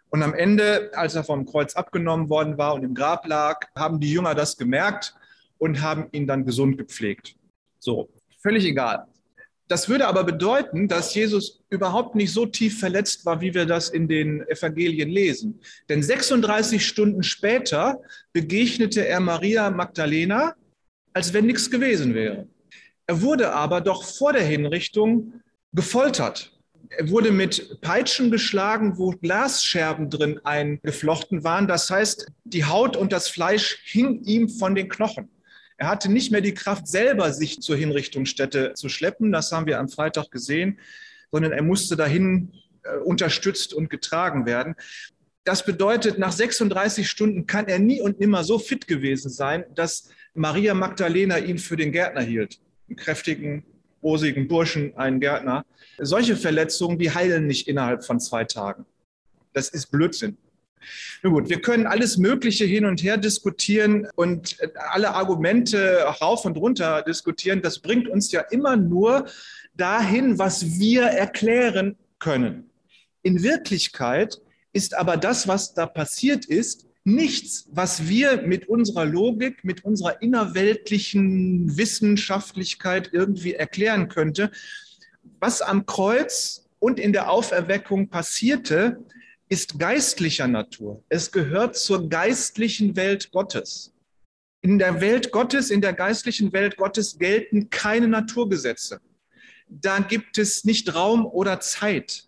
Und 0.09 0.23
am 0.23 0.33
Ende, 0.33 0.91
als 0.93 1.13
er 1.13 1.25
vom 1.25 1.45
Kreuz 1.45 1.75
abgenommen 1.75 2.29
worden 2.29 2.57
war 2.57 2.73
und 2.73 2.83
im 2.83 2.95
Grab 2.95 3.27
lag, 3.27 3.67
haben 3.75 3.99
die 3.99 4.13
Jünger 4.13 4.33
das 4.33 4.55
gemerkt 4.55 5.13
und 5.57 5.81
haben 5.81 6.07
ihn 6.13 6.25
dann 6.25 6.45
gesund 6.45 6.77
gepflegt. 6.77 7.35
So, 7.79 8.09
völlig 8.41 8.63
egal. 8.63 9.05
Das 9.67 9.89
würde 9.89 10.07
aber 10.07 10.23
bedeuten, 10.23 10.87
dass 10.87 11.15
Jesus 11.15 11.63
überhaupt 11.69 12.15
nicht 12.15 12.31
so 12.31 12.45
tief 12.45 12.79
verletzt 12.79 13.25
war, 13.25 13.41
wie 13.41 13.53
wir 13.53 13.65
das 13.65 13.89
in 13.89 14.07
den 14.07 14.47
Evangelien 14.47 15.09
lesen. 15.09 15.59
Denn 15.89 16.01
36 16.01 16.85
Stunden 16.85 17.23
später 17.23 17.99
begegnete 18.31 19.05
er 19.05 19.19
Maria 19.19 19.69
Magdalena, 19.69 20.55
als 21.15 21.33
wenn 21.33 21.47
nichts 21.47 21.71
gewesen 21.71 22.13
wäre. 22.13 22.47
Er 23.07 23.21
wurde 23.21 23.53
aber 23.53 23.81
doch 23.81 24.03
vor 24.03 24.33
der 24.33 24.43
Hinrichtung 24.43 25.41
gefoltert 25.73 26.55
er 26.89 27.09
wurde 27.09 27.31
mit 27.31 27.81
Peitschen 27.81 28.31
geschlagen, 28.31 28.97
wo 28.97 29.11
Glasscherben 29.11 30.09
drin 30.09 30.39
eingeflochten 30.43 31.43
waren. 31.43 31.67
Das 31.67 31.89
heißt, 31.89 32.27
die 32.43 32.65
Haut 32.65 32.97
und 32.97 33.11
das 33.11 33.27
Fleisch 33.27 33.79
hing 33.83 34.23
ihm 34.23 34.49
von 34.49 34.75
den 34.75 34.89
Knochen. 34.89 35.29
Er 35.77 35.87
hatte 35.87 36.11
nicht 36.11 36.31
mehr 36.31 36.41
die 36.41 36.53
Kraft, 36.53 36.87
selber 36.87 37.33
sich 37.33 37.61
zur 37.61 37.75
Hinrichtungsstätte 37.75 38.73
zu 38.75 38.87
schleppen. 38.87 39.31
Das 39.31 39.51
haben 39.51 39.65
wir 39.65 39.79
am 39.79 39.89
Freitag 39.89 40.31
gesehen, 40.31 40.79
sondern 41.31 41.51
er 41.51 41.63
musste 41.63 41.97
dahin 41.97 42.53
äh, 42.83 42.97
unterstützt 42.97 43.73
und 43.73 43.89
getragen 43.89 44.45
werden. 44.45 44.75
Das 45.43 45.65
bedeutet, 45.65 46.17
nach 46.17 46.31
36 46.31 47.09
Stunden 47.09 47.45
kann 47.45 47.67
er 47.67 47.79
nie 47.79 48.01
und 48.01 48.19
nimmer 48.19 48.43
so 48.43 48.57
fit 48.57 48.87
gewesen 48.87 49.29
sein, 49.29 49.65
dass 49.75 50.09
Maria 50.35 50.73
Magdalena 50.73 51.39
ihn 51.39 51.57
für 51.57 51.77
den 51.77 51.91
Gärtner 51.91 52.21
hielt. 52.21 52.59
Einen 52.87 52.97
kräftigen, 52.97 53.63
rosigen 54.03 54.47
Burschen, 54.47 54.95
einen 54.97 55.19
Gärtner. 55.19 55.65
Solche 55.97 56.35
Verletzungen, 56.35 56.99
die 56.99 57.11
heilen 57.11 57.47
nicht 57.47 57.67
innerhalb 57.67 58.05
von 58.05 58.19
zwei 58.19 58.43
Tagen. 58.43 58.85
Das 59.53 59.69
ist 59.69 59.89
Blödsinn. 59.91 60.37
Nun 61.23 61.33
gut, 61.33 61.49
wir 61.49 61.61
können 61.61 61.87
alles 61.87 62.17
Mögliche 62.17 62.65
hin 62.65 62.85
und 62.85 63.01
her 63.01 63.17
diskutieren 63.17 64.07
und 64.15 64.57
alle 64.91 65.15
Argumente 65.15 66.03
rauf 66.21 66.45
und 66.45 66.57
runter 66.57 67.01
diskutieren. 67.01 67.61
Das 67.61 67.79
bringt 67.79 68.07
uns 68.07 68.31
ja 68.31 68.41
immer 68.41 68.75
nur 68.75 69.25
dahin, 69.73 70.37
was 70.37 70.77
wir 70.79 71.03
erklären 71.03 71.97
können. 72.19 72.69
In 73.23 73.41
Wirklichkeit 73.41 74.41
ist 74.73 74.95
aber 74.95 75.17
das, 75.17 75.47
was 75.47 75.73
da 75.73 75.85
passiert 75.85 76.45
ist, 76.45 76.84
nichts, 77.05 77.69
was 77.71 78.09
wir 78.09 78.41
mit 78.41 78.67
unserer 78.67 79.05
Logik, 79.05 79.63
mit 79.63 79.85
unserer 79.85 80.21
innerweltlichen 80.21 81.77
Wissenschaftlichkeit 81.77 83.11
irgendwie 83.13 83.53
erklären 83.53 84.09
könnte. 84.09 84.51
Was 85.39 85.61
am 85.61 85.85
Kreuz 85.85 86.67
und 86.79 86.99
in 86.99 87.13
der 87.13 87.29
Auferweckung 87.29 88.09
passierte, 88.09 89.03
ist 89.47 89.77
geistlicher 89.77 90.47
Natur. 90.47 91.03
Es 91.07 91.31
gehört 91.31 91.77
zur 91.77 92.09
geistlichen 92.09 92.95
Welt 92.95 93.31
Gottes. 93.31 93.93
In 94.61 94.79
der 94.79 94.99
Welt 94.99 95.31
Gottes, 95.31 95.69
in 95.69 95.81
der 95.81 95.93
geistlichen 95.93 96.51
Welt 96.51 96.75
Gottes 96.75 97.19
gelten 97.19 97.69
keine 97.69 98.07
Naturgesetze. 98.07 98.99
Da 99.67 99.99
gibt 99.99 100.39
es 100.39 100.63
nicht 100.63 100.95
Raum 100.95 101.27
oder 101.27 101.59
Zeit. 101.59 102.27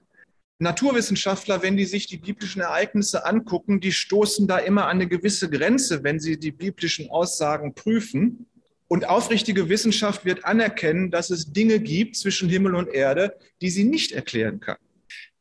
Naturwissenschaftler, 0.59 1.61
wenn 1.61 1.77
die 1.77 1.85
sich 1.85 2.07
die 2.07 2.17
biblischen 2.17 2.61
Ereignisse 2.61 3.25
angucken, 3.25 3.79
die 3.79 3.91
stoßen 3.91 4.47
da 4.47 4.57
immer 4.57 4.85
an 4.85 4.97
eine 4.97 5.07
gewisse 5.07 5.49
Grenze, 5.49 6.03
wenn 6.03 6.19
sie 6.19 6.39
die 6.39 6.51
biblischen 6.51 7.09
Aussagen 7.11 7.75
prüfen. 7.75 8.47
Und 8.87 9.07
aufrichtige 9.07 9.69
Wissenschaft 9.69 10.25
wird 10.25 10.45
anerkennen, 10.45 11.11
dass 11.11 11.29
es 11.29 11.51
Dinge 11.51 11.79
gibt 11.79 12.15
zwischen 12.15 12.49
Himmel 12.49 12.73
und 12.73 12.87
Erde, 12.87 13.37
die 13.61 13.69
sie 13.69 13.83
nicht 13.83 14.13
erklären 14.13 14.59
kann. 14.59 14.77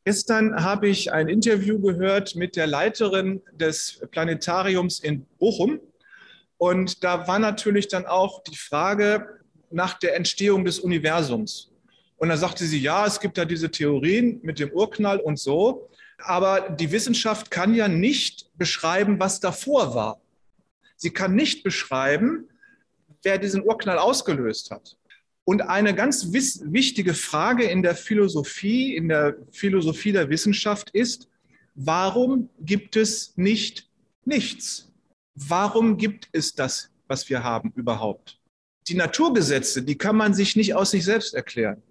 Gestern 0.04 0.62
habe 0.62 0.88
ich 0.88 1.12
ein 1.12 1.28
Interview 1.28 1.80
gehört 1.80 2.37
mit 2.37 2.54
der 2.54 2.66
Leiterin 2.66 3.42
des 3.52 4.00
Planetariums 4.11 5.00
in 5.00 5.26
Bochum. 5.38 5.80
Und 6.58 7.04
da 7.04 7.26
war 7.26 7.38
natürlich 7.38 7.88
dann 7.88 8.06
auch 8.06 8.42
die 8.44 8.56
Frage 8.56 9.40
nach 9.70 9.99
der 9.99 10.14
Entstehung 10.14 10.64
des 10.64 10.78
Universums. 10.78 11.73
Und 12.16 12.28
da 12.28 12.37
sagte 12.37 12.64
sie, 12.64 12.80
ja, 12.80 13.06
es 13.06 13.20
gibt 13.20 13.37
da 13.38 13.44
diese 13.44 13.70
Theorien 13.70 14.40
mit 14.42 14.58
dem 14.58 14.70
Urknall 14.70 15.20
und 15.20 15.38
so. 15.38 15.90
Aber 16.18 16.70
die 16.70 16.90
Wissenschaft 16.92 17.50
kann 17.50 17.75
ja 17.75 17.88
nicht 17.88 18.50
beschreiben, 18.56 19.20
was 19.20 19.40
davor 19.40 19.94
war. 19.94 20.20
Sie 20.96 21.11
kann 21.11 21.35
nicht 21.35 21.62
beschreiben, 21.62 22.49
wer 23.23 23.38
diesen 23.38 23.62
Urknall 23.62 23.99
ausgelöst 23.99 24.70
hat. 24.70 24.96
Und 25.44 25.62
eine 25.62 25.94
ganz 25.94 26.32
wichtige 26.32 27.14
Frage 27.14 27.64
in 27.64 27.82
der 27.82 27.94
Philosophie, 27.94 28.96
in 28.96 29.08
der 29.08 29.37
Philosophie 29.52 30.12
der 30.12 30.28
Wissenschaft 30.28 30.90
ist, 30.90 31.28
warum 31.75 32.49
gibt 32.61 32.96
es 32.96 33.37
nicht 33.37 33.88
nichts? 34.25 34.92
Warum 35.35 35.99
gibt 35.99 36.28
es 36.32 36.54
das, 36.54 36.90
was 37.06 37.28
wir 37.28 37.44
haben 37.44 37.73
überhaupt? 37.76 38.40
Die 38.88 38.94
Naturgesetze, 38.94 39.82
die 39.82 39.99
kann 39.99 40.16
man 40.16 40.35
sich 40.35 40.56
nicht 40.56 40.75
aus 40.75 40.90
sich 40.90 41.04
selbst 41.04 41.35
erklären. 41.35 41.82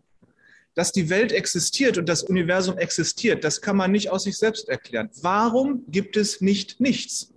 Dass 0.75 0.91
die 0.91 1.09
Welt 1.09 1.31
existiert 1.31 1.97
und 1.97 2.07
das 2.07 2.23
Universum 2.23 2.77
existiert, 2.77 3.43
das 3.43 3.61
kann 3.61 3.77
man 3.77 3.91
nicht 3.91 4.09
aus 4.09 4.23
sich 4.23 4.37
selbst 4.37 4.69
erklären. 4.69 5.09
Warum 5.21 5.85
gibt 5.87 6.17
es 6.17 6.41
nicht 6.41 6.79
nichts? 6.79 7.33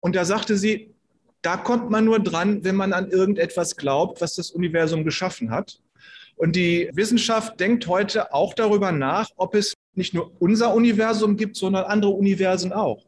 Und 0.00 0.16
da 0.16 0.24
sagte 0.24 0.56
sie, 0.56 0.94
da 1.42 1.58
kommt 1.58 1.90
man 1.90 2.06
nur 2.06 2.20
dran, 2.20 2.64
wenn 2.64 2.74
man 2.74 2.94
an 2.94 3.10
irgendetwas 3.10 3.76
glaubt, 3.76 4.20
was 4.22 4.34
das 4.34 4.50
Universum 4.50 5.04
geschaffen 5.04 5.50
hat. 5.50 5.80
Und 6.36 6.56
die 6.56 6.90
Wissenschaft 6.94 7.60
denkt 7.60 7.86
heute 7.86 8.32
auch 8.32 8.54
darüber 8.54 8.92
nach, 8.92 9.28
ob 9.36 9.54
es 9.54 9.74
nicht 9.94 10.14
nur 10.14 10.32
unser 10.40 10.74
Universum 10.74 11.36
gibt, 11.36 11.56
sondern 11.56 11.84
andere 11.84 12.12
Universen 12.12 12.72
auch. 12.72 13.04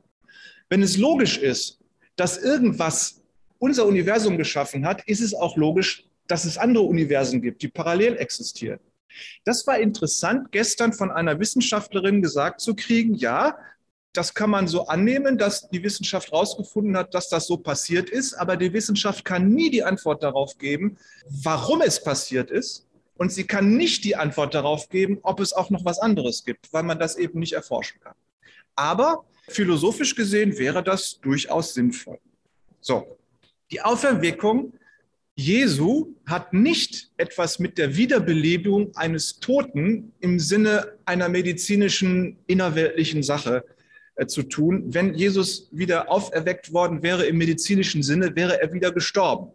Wenn 0.69 0.83
es 0.83 0.97
logisch 0.97 1.39
ist, 1.39 1.79
dass 2.17 2.39
irgendwas 2.39 3.23
unser 3.59 3.87
Universum 3.87 4.37
geschaffen 4.37 4.87
hat, 4.87 5.03
ist 5.09 5.21
es 5.21 5.35
auch 5.35 5.57
logisch, 5.57 6.05
dass 6.27 6.45
es 6.45 6.59
andere 6.59 6.85
Universen 6.85 7.41
gibt, 7.41 7.63
die 7.63 7.69
parallel 7.69 8.17
existieren. 8.17 8.81
Das 9.45 9.67
war 9.67 9.79
interessant, 9.79 10.53
gestern 10.53 10.93
von 10.93 11.11
einer 11.11 11.39
Wissenschaftlerin 11.39 12.23
gesagt 12.23 12.61
zu 12.61 12.75
kriegen, 12.75 13.15
ja, 13.15 13.57
das 14.13 14.35
kann 14.35 14.51
man 14.51 14.67
so 14.67 14.87
annehmen, 14.87 15.37
dass 15.37 15.69
die 15.69 15.83
Wissenschaft 15.83 16.33
herausgefunden 16.33 16.97
hat, 16.97 17.15
dass 17.15 17.29
das 17.29 17.47
so 17.47 17.59
passiert 17.59 18.09
ist, 18.09 18.35
aber 18.35 18.57
die 18.57 18.73
Wissenschaft 18.73 19.25
kann 19.25 19.49
nie 19.49 19.71
die 19.71 19.85
Antwort 19.85 20.23
darauf 20.23 20.57
geben, 20.59 20.99
warum 21.29 21.83
es 21.83 22.03
passiert 22.03 22.51
ist. 22.51 22.87
Und 23.19 23.33
sie 23.33 23.45
kann 23.45 23.77
nicht 23.77 24.05
die 24.05 24.17
Antwort 24.17 24.55
darauf 24.55 24.89
geben, 24.89 25.19
ob 25.23 25.41
es 25.41 25.53
auch 25.53 25.71
noch 25.71 25.85
was 25.85 25.99
anderes 25.99 26.45
gibt, 26.45 26.73
weil 26.73 26.83
man 26.83 26.99
das 26.99 27.17
eben 27.17 27.39
nicht 27.39 27.55
erforschen 27.55 28.01
kann. 28.01 28.15
Aber 28.75 29.25
philosophisch 29.49 30.15
gesehen 30.15 30.59
wäre 30.59 30.83
das 30.83 31.19
durchaus 31.21 31.73
sinnvoll. 31.73 32.19
So, 32.81 33.19
die 33.71 33.81
Auferweckung 33.81 34.75
Jesu 35.38 36.14
hat 36.25 36.55
nicht 36.55 37.11
etwas 37.19 37.59
mit 37.59 37.76
der 37.76 37.95
Wiederbelebung 37.95 38.97
eines 38.97 39.38
Toten 39.38 40.12
im 40.21 40.40
Sinne 40.40 40.97
einer 41.05 41.28
medizinischen 41.28 42.38
innerweltlichen 42.47 43.23
Sache 43.23 43.62
äh, 44.14 44.26
zu 44.26 44.45
tun. 44.45 44.95
Wenn 44.95 45.14
Jesus 45.14 45.69
wieder 45.73 46.11
auferweckt 46.11 46.73
worden 46.73 47.02
wäre 47.02 47.26
im 47.26 47.37
medizinischen 47.37 48.02
Sinne, 48.02 48.35
wäre 48.35 48.62
er 48.62 48.73
wieder 48.73 48.93
gestorben. 48.93 49.52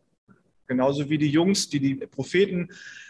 Genauso 0.67 1.09
wie 1.09 1.17
die 1.17 1.29
Jungs, 1.29 1.67
die 1.67 1.79
die 1.79 1.95
Propheten 1.95 2.69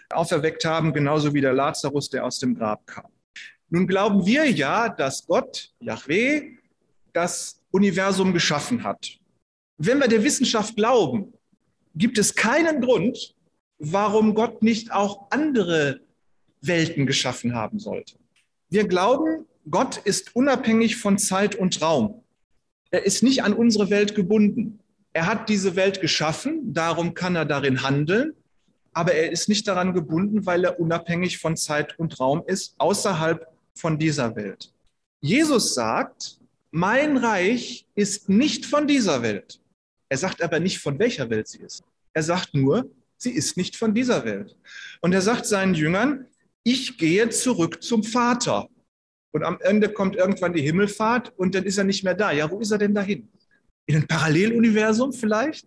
auferweckt 0.10 0.64
haben, 0.64 0.94
genauso 0.94 1.34
wie 1.34 1.42
der 1.42 1.54
Lazarus, 1.54 2.10
der 2.10 2.26
aus 2.26 2.40
dem 2.40 2.56
Grab 2.56 2.88
kam. 2.88 3.12
Nun 3.70 3.86
glauben 3.86 4.26
wir 4.26 4.50
ja, 4.50 4.88
dass 4.88 5.28
Gott, 5.28 5.74
Yahweh, 5.82 6.58
das 7.12 7.62
Universum 7.72 8.34
geschaffen 8.34 8.84
hat. 8.84 9.20
Wenn 9.78 10.00
wir 10.00 10.08
der 10.08 10.24
Wissenschaft 10.24 10.76
glauben, 10.76 11.34
gibt 11.96 12.18
es 12.18 12.36
keinen 12.36 12.82
Grund, 12.82 13.36
warum 13.80 14.34
Gott 14.36 14.62
nicht 14.64 14.92
auch 14.92 15.28
andere 15.32 16.02
Welten 16.62 17.06
geschaffen 17.06 17.56
haben 17.56 17.80
sollte. 17.80 18.16
Wir 18.70 18.88
glauben, 18.88 19.46
Gott 19.70 19.98
ist 19.98 20.36
unabhängig 20.36 20.98
von 20.98 21.18
Zeit 21.18 21.56
und 21.56 21.82
Raum. 21.82 22.24
Er 22.92 23.06
ist 23.06 23.24
nicht 23.24 23.44
an 23.44 23.54
unsere 23.54 23.90
Welt 23.90 24.16
gebunden. 24.16 24.80
Er 25.14 25.26
hat 25.26 25.50
diese 25.50 25.76
Welt 25.76 26.02
geschaffen, 26.02 26.74
darum 26.74 27.14
kann 27.14 27.36
er 27.36 27.46
darin 27.46 27.84
handeln, 27.84 28.34
aber 28.94 29.14
er 29.14 29.32
ist 29.32 29.50
nicht 29.50 29.68
daran 29.68 29.94
gebunden, 29.94 30.46
weil 30.46 30.64
er 30.64 30.80
unabhängig 30.80 31.38
von 31.38 31.58
Zeit 31.58 31.98
und 32.00 32.20
Raum 32.20 32.44
ist, 32.48 32.76
außerhalb 32.78 33.48
von 33.74 33.98
dieser 33.98 34.36
Welt. 34.36 34.74
Jesus 35.22 35.74
sagt, 35.74 36.40
mein 36.72 37.18
Reich 37.18 37.86
ist 37.96 38.30
nicht 38.30 38.66
von 38.66 38.88
dieser 38.88 39.22
Welt. 39.22 39.61
Er 40.12 40.18
sagt 40.18 40.42
aber 40.42 40.60
nicht, 40.60 40.80
von 40.80 41.00
welcher 41.00 41.30
Welt 41.30 41.48
sie 41.48 41.60
ist. 41.60 41.86
Er 42.12 42.22
sagt 42.22 42.54
nur, 42.54 42.92
sie 43.16 43.32
ist 43.32 43.56
nicht 43.56 43.78
von 43.78 43.94
dieser 43.94 44.26
Welt. 44.26 44.58
Und 45.00 45.14
er 45.14 45.22
sagt 45.22 45.46
seinen 45.46 45.74
Jüngern, 45.74 46.26
ich 46.64 46.98
gehe 46.98 47.30
zurück 47.30 47.82
zum 47.82 48.04
Vater. 48.04 48.68
Und 49.32 49.46
am 49.46 49.58
Ende 49.62 49.88
kommt 49.88 50.18
irgendwann 50.18 50.52
die 50.52 50.64
Himmelfahrt 50.64 51.32
und 51.38 51.56
dann 51.56 51.64
ist 51.64 51.78
er 51.78 51.86
nicht 51.86 52.04
mehr 52.04 52.14
da. 52.14 52.34
Ja, 52.34 52.52
wo 52.52 52.60
ist 52.60 52.72
er 52.72 52.78
denn 52.78 52.94
dahin? 52.94 53.30
In 53.86 53.96
ein 53.96 54.06
Paralleluniversum 54.06 55.14
vielleicht? 55.14 55.66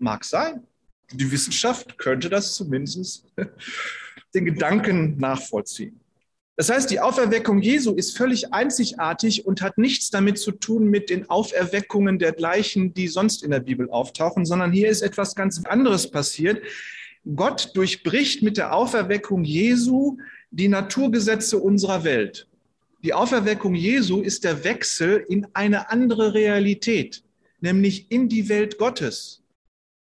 Mag 0.00 0.24
sein. 0.24 0.66
Die 1.12 1.30
Wissenschaft 1.30 1.96
könnte 1.96 2.28
das 2.28 2.56
zumindest 2.56 3.24
den 4.34 4.46
Gedanken 4.46 5.16
nachvollziehen. 5.16 5.99
Das 6.60 6.68
heißt, 6.68 6.90
die 6.90 7.00
Auferweckung 7.00 7.62
Jesu 7.62 7.94
ist 7.94 8.18
völlig 8.18 8.52
einzigartig 8.52 9.46
und 9.46 9.62
hat 9.62 9.78
nichts 9.78 10.10
damit 10.10 10.38
zu 10.38 10.52
tun 10.52 10.90
mit 10.90 11.08
den 11.08 11.30
Auferweckungen 11.30 12.18
der 12.18 12.32
gleichen, 12.32 12.92
die 12.92 13.08
sonst 13.08 13.42
in 13.42 13.50
der 13.50 13.60
Bibel 13.60 13.88
auftauchen, 13.88 14.44
sondern 14.44 14.70
hier 14.70 14.90
ist 14.90 15.00
etwas 15.00 15.34
ganz 15.34 15.64
anderes 15.64 16.10
passiert. 16.10 16.62
Gott 17.34 17.70
durchbricht 17.74 18.42
mit 18.42 18.58
der 18.58 18.74
Auferweckung 18.74 19.42
Jesu 19.42 20.18
die 20.50 20.68
Naturgesetze 20.68 21.56
unserer 21.56 22.04
Welt. 22.04 22.46
Die 23.02 23.14
Auferweckung 23.14 23.74
Jesu 23.74 24.20
ist 24.20 24.44
der 24.44 24.62
Wechsel 24.62 25.24
in 25.30 25.46
eine 25.54 25.90
andere 25.90 26.34
Realität, 26.34 27.24
nämlich 27.62 28.12
in 28.12 28.28
die 28.28 28.50
Welt 28.50 28.76
Gottes, 28.76 29.42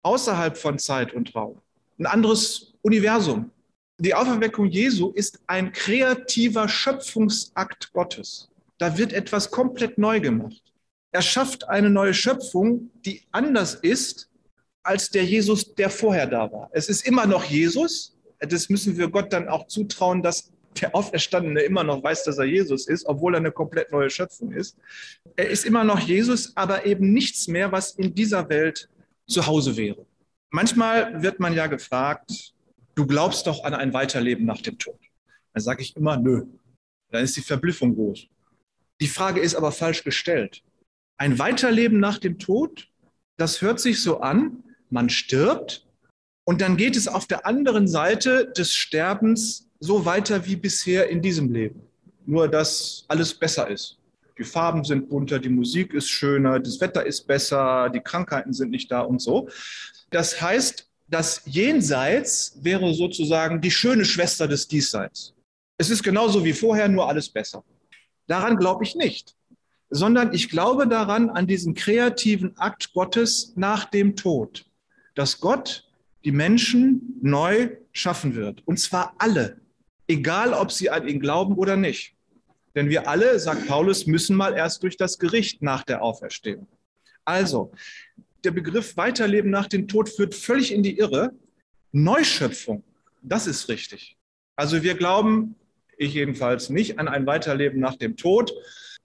außerhalb 0.02 0.58
von 0.58 0.78
Zeit 0.78 1.14
und 1.14 1.34
Raum, 1.34 1.62
ein 1.98 2.04
anderes 2.04 2.74
Universum. 2.82 3.50
Die 4.02 4.14
Auferweckung 4.14 4.66
Jesu 4.66 5.12
ist 5.12 5.38
ein 5.46 5.70
kreativer 5.70 6.68
Schöpfungsakt 6.68 7.92
Gottes. 7.92 8.48
Da 8.78 8.98
wird 8.98 9.12
etwas 9.12 9.48
komplett 9.48 9.96
neu 9.96 10.18
gemacht. 10.18 10.60
Er 11.12 11.22
schafft 11.22 11.68
eine 11.68 11.88
neue 11.88 12.12
Schöpfung, 12.12 12.90
die 13.06 13.22
anders 13.30 13.76
ist 13.76 14.28
als 14.82 15.08
der 15.10 15.24
Jesus, 15.24 15.76
der 15.76 15.88
vorher 15.88 16.26
da 16.26 16.50
war. 16.50 16.68
Es 16.72 16.88
ist 16.88 17.06
immer 17.06 17.26
noch 17.26 17.44
Jesus. 17.44 18.18
Das 18.40 18.68
müssen 18.68 18.96
wir 18.96 19.06
Gott 19.06 19.32
dann 19.32 19.48
auch 19.48 19.68
zutrauen, 19.68 20.20
dass 20.20 20.50
der 20.80 20.96
Auferstandene 20.96 21.60
immer 21.60 21.84
noch 21.84 22.02
weiß, 22.02 22.24
dass 22.24 22.38
er 22.38 22.46
Jesus 22.46 22.88
ist, 22.88 23.06
obwohl 23.06 23.36
er 23.36 23.38
eine 23.38 23.52
komplett 23.52 23.92
neue 23.92 24.10
Schöpfung 24.10 24.50
ist. 24.50 24.76
Er 25.36 25.48
ist 25.48 25.64
immer 25.64 25.84
noch 25.84 26.00
Jesus, 26.00 26.56
aber 26.56 26.86
eben 26.86 27.12
nichts 27.12 27.46
mehr, 27.46 27.70
was 27.70 27.92
in 27.92 28.12
dieser 28.12 28.48
Welt 28.48 28.88
zu 29.28 29.46
Hause 29.46 29.76
wäre. 29.76 30.04
Manchmal 30.50 31.22
wird 31.22 31.38
man 31.38 31.54
ja 31.54 31.68
gefragt, 31.68 32.52
du 32.94 33.06
glaubst 33.06 33.46
doch 33.46 33.64
an 33.64 33.74
ein 33.74 33.92
Weiterleben 33.92 34.44
nach 34.44 34.60
dem 34.60 34.78
Tod. 34.78 34.98
Dann 35.52 35.62
sage 35.62 35.82
ich 35.82 35.96
immer, 35.96 36.16
nö. 36.16 36.46
Dann 37.10 37.24
ist 37.24 37.36
die 37.36 37.42
Verblüffung 37.42 37.94
groß. 37.94 38.26
Die 39.00 39.08
Frage 39.08 39.40
ist 39.40 39.54
aber 39.54 39.72
falsch 39.72 40.04
gestellt. 40.04 40.62
Ein 41.18 41.38
Weiterleben 41.38 42.00
nach 42.00 42.18
dem 42.18 42.38
Tod, 42.38 42.88
das 43.36 43.60
hört 43.60 43.80
sich 43.80 44.02
so 44.02 44.20
an, 44.20 44.64
man 44.90 45.08
stirbt 45.08 45.86
und 46.44 46.60
dann 46.60 46.76
geht 46.76 46.96
es 46.96 47.08
auf 47.08 47.26
der 47.26 47.46
anderen 47.46 47.86
Seite 47.86 48.50
des 48.50 48.74
Sterbens 48.74 49.68
so 49.80 50.04
weiter 50.04 50.46
wie 50.46 50.56
bisher 50.56 51.08
in 51.08 51.22
diesem 51.22 51.52
Leben. 51.52 51.82
Nur, 52.26 52.48
dass 52.48 53.04
alles 53.08 53.34
besser 53.34 53.68
ist. 53.68 53.98
Die 54.38 54.44
Farben 54.44 54.84
sind 54.84 55.08
bunter, 55.08 55.38
die 55.38 55.48
Musik 55.48 55.92
ist 55.92 56.08
schöner, 56.08 56.58
das 56.58 56.80
Wetter 56.80 57.04
ist 57.04 57.26
besser, 57.26 57.90
die 57.90 58.00
Krankheiten 58.00 58.52
sind 58.52 58.70
nicht 58.70 58.90
da 58.90 59.00
und 59.00 59.20
so. 59.20 59.48
Das 60.10 60.40
heißt, 60.40 60.88
das 61.08 61.42
Jenseits 61.44 62.58
wäre 62.62 62.94
sozusagen 62.94 63.60
die 63.60 63.70
schöne 63.70 64.04
Schwester 64.04 64.48
des 64.48 64.68
Diesseits. 64.68 65.34
Es 65.76 65.90
ist 65.90 66.02
genauso 66.02 66.44
wie 66.44 66.52
vorher, 66.52 66.88
nur 66.88 67.08
alles 67.08 67.28
besser. 67.28 67.64
Daran 68.26 68.56
glaube 68.56 68.84
ich 68.84 68.94
nicht, 68.94 69.36
sondern 69.90 70.32
ich 70.32 70.48
glaube 70.48 70.86
daran 70.86 71.28
an 71.28 71.46
diesen 71.46 71.74
kreativen 71.74 72.56
Akt 72.56 72.92
Gottes 72.92 73.52
nach 73.56 73.84
dem 73.84 74.16
Tod, 74.16 74.64
dass 75.14 75.40
Gott 75.40 75.88
die 76.24 76.32
Menschen 76.32 77.18
neu 77.20 77.76
schaffen 77.92 78.34
wird. 78.34 78.66
Und 78.66 78.78
zwar 78.78 79.14
alle, 79.18 79.60
egal 80.06 80.54
ob 80.54 80.72
sie 80.72 80.88
an 80.88 81.06
ihn 81.06 81.20
glauben 81.20 81.54
oder 81.54 81.76
nicht. 81.76 82.14
Denn 82.74 82.88
wir 82.88 83.08
alle, 83.08 83.38
sagt 83.38 83.66
Paulus, 83.66 84.06
müssen 84.06 84.34
mal 84.34 84.54
erst 84.54 84.82
durch 84.82 84.96
das 84.96 85.18
Gericht 85.18 85.62
nach 85.62 85.82
der 85.82 86.02
Auferstehung. 86.02 86.66
Also, 87.24 87.72
der 88.44 88.50
Begriff 88.50 88.96
Weiterleben 88.96 89.50
nach 89.50 89.68
dem 89.68 89.88
Tod 89.88 90.08
führt 90.08 90.34
völlig 90.34 90.72
in 90.72 90.82
die 90.82 90.98
Irre. 90.98 91.32
Neuschöpfung, 91.92 92.82
das 93.22 93.46
ist 93.46 93.68
richtig. 93.68 94.16
Also 94.56 94.82
wir 94.82 94.94
glauben, 94.94 95.54
ich 95.96 96.14
jedenfalls 96.14 96.70
nicht, 96.70 96.98
an 96.98 97.08
ein 97.08 97.26
Weiterleben 97.26 97.80
nach 97.80 97.96
dem 97.96 98.16
Tod. 98.16 98.52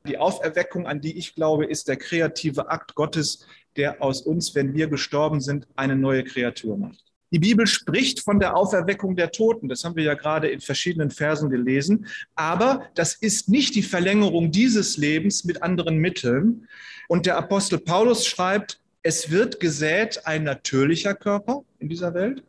Die 0.08 0.18
Auferweckung, 0.18 0.88
an 0.88 1.02
die 1.02 1.18
ich 1.18 1.36
glaube, 1.36 1.66
ist 1.66 1.88
der 1.88 1.98
kreative 1.98 2.70
Akt 2.70 2.96
Gottes, 2.96 3.46
der 3.76 4.02
aus 4.02 4.22
uns, 4.22 4.56
wenn 4.56 4.74
wir 4.74 4.88
gestorben 4.88 5.42
sind, 5.42 5.68
eine 5.76 5.96
neue 5.96 6.24
Kreatur 6.24 6.78
macht. 6.78 7.04
Die 7.32 7.40
Bibel 7.40 7.68
spricht 7.68 8.22
von 8.22 8.40
der 8.40 8.56
Auferweckung 8.56 9.16
der 9.16 9.32
Toten. 9.32 9.68
Das 9.68 9.84
haben 9.84 9.98
wir 9.98 10.04
ja 10.04 10.14
gerade 10.14 10.48
in 10.48 10.62
verschiedenen 10.62 11.12
Versen 11.12 11.50
gelesen. 11.50 12.08
Aber 12.36 12.88
das 12.96 13.16
ist 13.16 13.50
nicht 13.50 13.76
die 13.76 13.84
Verlängerung 13.84 14.50
dieses 14.50 14.96
Lebens 14.96 15.44
mit 15.44 15.62
anderen 15.62 15.98
Mitteln. 15.98 16.68
Und 17.10 17.26
der 17.26 17.38
Apostel 17.38 17.80
Paulus 17.80 18.26
schreibt, 18.26 18.80
es 19.08 19.32
wird 19.32 19.62
gesät 19.62 20.28
ein 20.28 20.44
natürlicher 20.44 21.16
Körper 21.16 21.64
in 21.80 21.88
dieser 21.88 22.14
Welt. 22.14 22.44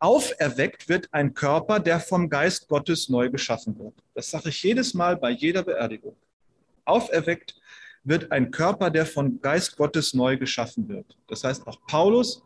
Auferweckt 0.00 0.88
wird 0.88 1.08
ein 1.12 1.32
Körper, 1.32 1.78
der 1.78 2.00
vom 2.00 2.28
Geist 2.28 2.66
Gottes 2.66 3.08
neu 3.08 3.30
geschaffen 3.30 3.78
wird. 3.78 3.94
Das 4.12 4.28
sage 4.28 4.48
ich 4.48 4.60
jedes 4.64 4.94
Mal 4.94 5.16
bei 5.16 5.30
jeder 5.30 5.62
Beerdigung. 5.62 6.16
Auferweckt 6.84 7.54
wird 8.02 8.32
ein 8.32 8.50
Körper, 8.50 8.90
der 8.90 9.06
vom 9.06 9.40
Geist 9.40 9.76
Gottes 9.76 10.12
neu 10.12 10.36
geschaffen 10.36 10.88
wird. 10.88 11.16
Das 11.28 11.44
heißt, 11.44 11.68
auch 11.68 11.78
Paulus 11.86 12.42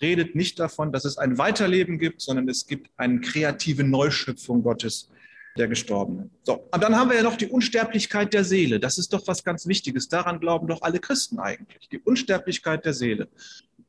redet 0.00 0.34
nicht 0.34 0.58
davon, 0.58 0.90
dass 0.90 1.04
es 1.04 1.18
ein 1.18 1.36
Weiterleben 1.36 1.98
gibt, 1.98 2.22
sondern 2.22 2.48
es 2.48 2.66
gibt 2.66 2.88
eine 2.96 3.20
kreative 3.20 3.84
Neuschöpfung 3.84 4.62
Gottes 4.62 5.10
der 5.56 5.68
Gestorbenen. 5.68 6.30
So, 6.42 6.68
und 6.70 6.82
dann 6.82 6.96
haben 6.96 7.10
wir 7.10 7.16
ja 7.16 7.22
noch 7.22 7.36
die 7.36 7.48
Unsterblichkeit 7.48 8.32
der 8.34 8.44
Seele. 8.44 8.80
Das 8.80 8.98
ist 8.98 9.12
doch 9.12 9.26
was 9.26 9.44
ganz 9.44 9.66
Wichtiges. 9.66 10.08
Daran 10.08 10.40
glauben 10.40 10.66
doch 10.66 10.82
alle 10.82 10.98
Christen 10.98 11.38
eigentlich. 11.38 11.88
Die 11.88 11.98
Unsterblichkeit 11.98 12.84
der 12.84 12.92
Seele. 12.92 13.28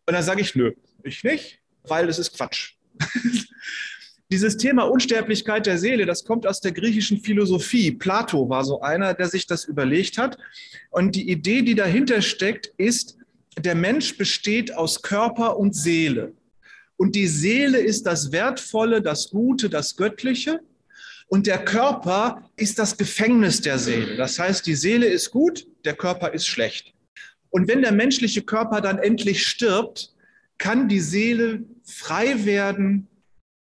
Und 0.05 0.13
dann 0.13 0.24
sage 0.24 0.41
ich, 0.41 0.55
nö, 0.55 0.74
ich 1.03 1.24
nicht, 1.24 1.59
weil 1.83 2.07
das 2.07 2.19
ist 2.19 2.36
Quatsch. 2.36 2.75
Dieses 4.29 4.57
Thema 4.57 4.83
Unsterblichkeit 4.83 5.65
der 5.65 5.77
Seele, 5.77 6.05
das 6.05 6.25
kommt 6.25 6.45
aus 6.45 6.59
der 6.59 6.74
griechischen 6.74 7.22
Philosophie. 7.22 7.92
Plato 7.92 8.50
war 8.50 8.65
so 8.65 8.81
einer, 8.81 9.13
der 9.13 9.29
sich 9.29 9.48
das 9.48 9.63
überlegt 9.63 10.18
hat. 10.18 10.37
Und 10.89 11.15
die 11.15 11.29
Idee, 11.29 11.61
die 11.61 11.75
dahinter 11.75 12.22
steckt, 12.22 12.74
ist, 12.77 13.18
der 13.57 13.75
Mensch 13.75 14.18
besteht 14.18 14.75
aus 14.75 15.01
Körper 15.01 15.57
und 15.57 15.75
Seele. 15.75 16.33
Und 16.98 17.15
die 17.15 17.27
Seele 17.27 17.79
ist 17.79 18.05
das 18.05 18.31
Wertvolle, 18.31 19.01
das 19.01 19.29
Gute, 19.29 19.70
das 19.70 19.96
Göttliche. 19.96 20.59
Und 21.27 21.48
der 21.48 21.63
Körper 21.63 22.50
ist 22.55 22.79
das 22.79 22.98
Gefängnis 22.98 23.61
der 23.61 23.79
Seele. 23.79 24.16
Das 24.16 24.40
heißt, 24.40 24.66
die 24.66 24.75
Seele 24.75 25.07
ist 25.07 25.31
gut, 25.31 25.68
der 25.83 25.94
Körper 25.94 26.33
ist 26.33 26.48
schlecht. 26.48 26.94
Und 27.50 27.68
wenn 27.68 27.81
der 27.81 27.92
menschliche 27.92 28.42
Körper 28.42 28.81
dann 28.81 28.98
endlich 28.98 29.46
stirbt, 29.46 30.13
kann 30.57 30.87
die 30.87 31.00
Seele 31.00 31.63
frei 31.83 32.46
werden 32.46 33.07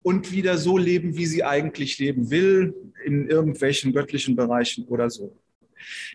und 0.03 0.33
wieder 0.33 0.57
so 0.59 0.79
leben, 0.79 1.17
wie 1.17 1.27
sie 1.27 1.45
eigentlich 1.45 1.99
leben 1.99 2.31
will, 2.31 2.75
in 3.05 3.29
irgendwelchen 3.29 3.93
göttlichen 3.93 4.37
Bereichen 4.37 4.85
oder 4.87 5.11
so. 5.11 5.37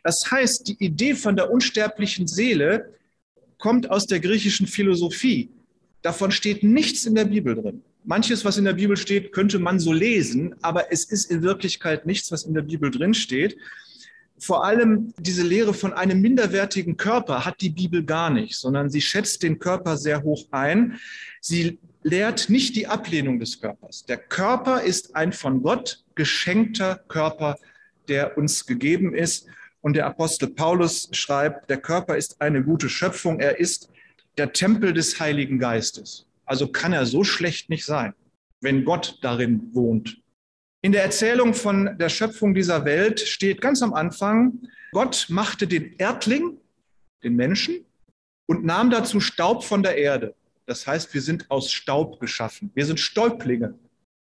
Das 0.03 0.31
heißt, 0.31 0.67
die 0.67 0.83
Idee 0.83 1.13
von 1.13 1.35
der 1.35 1.51
unsterblichen 1.51 2.27
Seele 2.27 2.93
kommt 3.57 3.89
aus 3.89 4.07
der 4.07 4.19
griechischen 4.19 4.67
Philosophie. 4.67 5.49
Davon 6.01 6.31
steht 6.31 6.63
nichts 6.63 7.05
in 7.05 7.15
der 7.15 7.25
Bibel 7.25 7.55
drin. 7.55 7.83
Manches, 8.03 8.43
was 8.43 8.57
in 8.57 8.65
der 8.65 8.73
Bibel 8.73 8.97
steht, 8.97 9.31
könnte 9.31 9.59
man 9.59 9.79
so 9.79 9.93
lesen, 9.93 10.55
aber 10.61 10.91
es 10.91 11.05
ist 11.05 11.29
in 11.29 11.43
Wirklichkeit 11.43 12.05
nichts, 12.05 12.31
was 12.31 12.43
in 12.43 12.53
der 12.53 12.63
Bibel 12.63 12.89
drin 12.89 13.13
steht. 13.13 13.57
Vor 14.39 14.65
allem 14.65 15.13
diese 15.19 15.43
Lehre 15.43 15.73
von 15.73 15.93
einem 15.93 16.19
minderwertigen 16.19 16.97
Körper 16.97 17.45
hat 17.45 17.61
die 17.61 17.69
Bibel 17.69 18.03
gar 18.03 18.31
nicht, 18.31 18.55
sondern 18.55 18.89
sie 18.89 19.01
schätzt 19.01 19.43
den 19.43 19.59
Körper 19.59 19.97
sehr 19.97 20.23
hoch 20.23 20.47
ein. 20.49 20.99
Sie 21.41 21.77
lehrt 22.01 22.49
nicht 22.49 22.75
die 22.75 22.87
Ablehnung 22.87 23.39
des 23.39 23.61
Körpers. 23.61 24.03
Der 24.05 24.17
Körper 24.17 24.81
ist 24.81 25.15
ein 25.15 25.31
von 25.31 25.61
Gott 25.61 26.03
geschenkter 26.15 27.01
Körper, 27.07 27.55
der 28.07 28.35
uns 28.35 28.65
gegeben 28.65 29.13
ist. 29.13 29.45
Und 29.81 29.93
der 29.93 30.07
Apostel 30.07 30.47
Paulus 30.49 31.09
schreibt, 31.11 31.69
der 31.69 31.77
Körper 31.77 32.17
ist 32.17 32.41
eine 32.41 32.63
gute 32.63 32.89
Schöpfung, 32.89 33.39
er 33.39 33.59
ist 33.59 33.89
der 34.37 34.53
Tempel 34.53 34.93
des 34.93 35.19
Heiligen 35.19 35.59
Geistes. 35.59 36.25
Also 36.51 36.67
kann 36.67 36.91
er 36.91 37.05
so 37.05 37.23
schlecht 37.23 37.69
nicht 37.69 37.85
sein, 37.85 38.13
wenn 38.59 38.83
Gott 38.83 39.19
darin 39.21 39.69
wohnt. 39.71 40.17
In 40.81 40.91
der 40.91 41.01
Erzählung 41.01 41.53
von 41.53 41.97
der 41.97 42.09
Schöpfung 42.09 42.53
dieser 42.53 42.83
Welt 42.83 43.21
steht 43.21 43.61
ganz 43.61 43.81
am 43.81 43.93
Anfang, 43.93 44.59
Gott 44.91 45.27
machte 45.29 45.65
den 45.65 45.95
Erdling, 45.97 46.57
den 47.23 47.37
Menschen, 47.37 47.85
und 48.47 48.65
nahm 48.65 48.89
dazu 48.89 49.21
Staub 49.21 49.63
von 49.63 49.81
der 49.81 49.95
Erde. 49.95 50.35
Das 50.65 50.85
heißt, 50.85 51.13
wir 51.13 51.21
sind 51.21 51.49
aus 51.49 51.71
Staub 51.71 52.19
geschaffen. 52.19 52.69
Wir 52.75 52.85
sind 52.85 52.99
Stäublinge. 52.99 53.79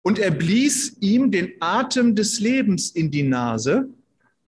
Und 0.01 0.17
er 0.17 0.32
blies 0.32 0.95
ihm 1.01 1.32
den 1.32 1.51
Atem 1.60 2.15
des 2.15 2.39
Lebens 2.39 2.91
in 2.91 3.12
die 3.12 3.23
Nase 3.23 3.89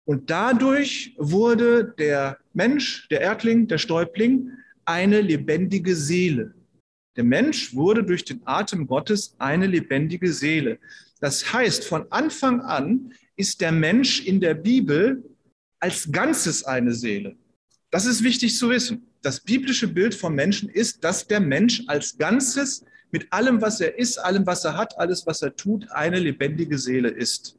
und 0.05 0.31
dadurch 0.31 1.17
wurde 1.19 1.93
der 1.99 2.39
Mensch, 2.53 3.09
der 3.09 3.23
Erdling, 3.23 3.67
der 3.67 3.79
Stäubling, 3.79 4.53
eine 4.85 5.21
lebendige 5.21 5.97
Seele. 5.97 6.55
Der 7.17 7.25
Mensch 7.25 7.75
wurde 7.75 8.05
durch 8.05 8.25
den 8.25 8.43
Atem 8.45 8.87
Gottes 8.87 9.35
eine 9.39 9.67
lebendige 9.67 10.33
Seele. 10.33 10.79
Das 11.21 11.53
heißt, 11.53 11.85
von 11.85 12.07
Anfang 12.11 12.61
an 12.61 13.15
ist 13.37 13.61
der 13.61 13.73
Mensch 13.73 14.25
in 14.25 14.41
der 14.41 14.55
Bibel 14.55 15.25
als 15.81 16.11
Ganzes 16.13 16.65
eine 16.65 16.93
Seele. 16.93 17.37
Das 17.91 18.07
ist 18.07 18.23
wichtig 18.23 18.57
zu 18.57 18.69
wissen. 18.69 19.07
Das 19.23 19.41
biblische 19.41 19.89
Bild 19.89 20.15
vom 20.15 20.35
Menschen 20.35 20.69
ist, 20.69 21.03
dass 21.05 21.27
der 21.27 21.41
Mensch 21.41 21.83
als 21.87 22.19
Ganzes 22.19 22.85
mit 23.11 23.33
allem, 23.33 23.63
was 23.63 23.81
er 23.81 23.99
ist, 23.99 24.19
allem, 24.19 24.47
was 24.47 24.65
er 24.65 24.77
hat, 24.77 24.99
alles, 24.99 25.27
was 25.27 25.41
er 25.43 25.57
tut, 25.57 25.91
eine 25.91 26.19
lebendige 26.19 26.77
Seele 26.77 27.09
ist. 27.09 27.57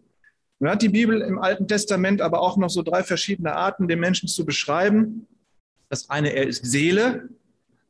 Nun 0.60 0.70
hat 0.70 0.82
die 0.82 0.90
Bibel 0.90 1.22
im 1.22 1.40
Alten 1.40 1.68
Testament 1.68 2.22
aber 2.22 2.42
auch 2.42 2.58
noch 2.58 2.70
so 2.70 2.84
drei 2.84 3.04
verschiedene 3.04 3.54
Arten, 3.54 3.88
den 3.88 4.00
Menschen 4.00 4.28
zu 4.28 4.46
beschreiben. 4.46 5.28
Das 5.90 6.10
eine, 6.10 6.34
er 6.34 6.48
ist 6.48 6.66
Seele, 6.66 7.30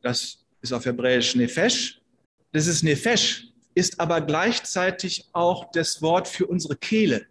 das 0.02 0.44
ist 0.60 0.72
auf 0.72 0.84
Hebräisch 0.84 1.34
Nefesh. 1.34 2.00
Das 2.52 2.66
ist 2.66 2.82
Nefesh, 2.82 3.48
ist 3.74 4.00
aber 4.00 4.20
gleichzeitig 4.20 5.28
auch 5.32 5.70
das 5.72 6.00
Wort 6.02 6.28
für 6.28 6.46
unsere 6.46 6.76
Kehle. 6.76 7.26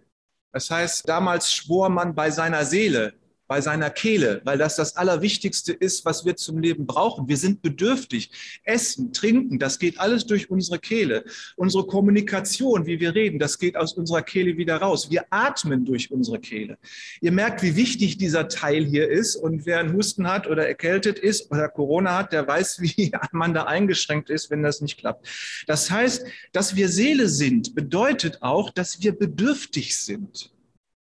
Das 0.51 0.71
heißt, 0.71 1.07
damals 1.07 1.51
schwor 1.51 1.89
man 1.89 2.15
bei 2.15 2.31
seiner 2.31 2.65
Seele, 2.65 3.13
bei 3.47 3.61
seiner 3.61 3.89
Kehle, 3.89 4.41
weil 4.43 4.57
das 4.57 4.75
das 4.75 4.97
Allerwichtigste 4.97 5.71
ist, 5.71 6.03
was 6.05 6.25
wir 6.25 6.35
zum 6.35 6.59
Leben 6.59 6.85
brauchen. 6.85 7.27
Wir 7.27 7.37
sind 7.37 7.61
bedürftig. 7.61 8.31
Essen, 8.63 9.13
trinken, 9.13 9.57
das 9.57 9.79
geht 9.79 9.99
alles 9.99 10.25
durch 10.25 10.49
unsere 10.49 10.79
Kehle. 10.79 11.23
Unsere 11.55 11.87
Kommunikation, 11.87 12.85
wie 12.85 12.99
wir 12.99 13.15
reden, 13.15 13.39
das 13.39 13.57
geht 13.57 13.77
aus 13.77 13.93
unserer 13.93 14.21
Kehle 14.21 14.57
wieder 14.57 14.77
raus. 14.77 15.09
Wir 15.09 15.25
atmen 15.29 15.85
durch 15.85 16.11
unsere 16.11 16.39
Kehle. 16.39 16.77
Ihr 17.21 17.31
merkt, 17.31 17.63
wie 17.63 17.75
wichtig 17.75 18.17
dieser 18.17 18.49
Teil 18.49 18.85
hier 18.85 19.09
ist. 19.09 19.35
Und 19.37 19.65
wer 19.65 19.79
einen 19.79 19.93
Husten 19.93 20.27
hat 20.27 20.47
oder 20.47 20.67
erkältet 20.67 21.17
ist 21.17 21.49
oder 21.49 21.69
Corona 21.69 22.17
hat, 22.17 22.33
der 22.33 22.47
weiß, 22.47 22.81
wie 22.81 23.11
man 23.31 23.53
da 23.53 23.63
eingeschränkt 23.63 24.29
ist, 24.29 24.51
wenn 24.51 24.61
das 24.61 24.81
nicht 24.81 24.97
klappt. 24.97 25.27
Das 25.67 25.89
heißt, 25.89 26.25
dass 26.51 26.75
wir 26.75 26.89
Seele 26.89 27.29
sind, 27.29 27.75
bedeutet 27.75 28.41
auch, 28.41 28.71
dass 28.71 29.01
wir 29.01 29.17
bedürftig 29.17 29.97
sind. 29.97 30.51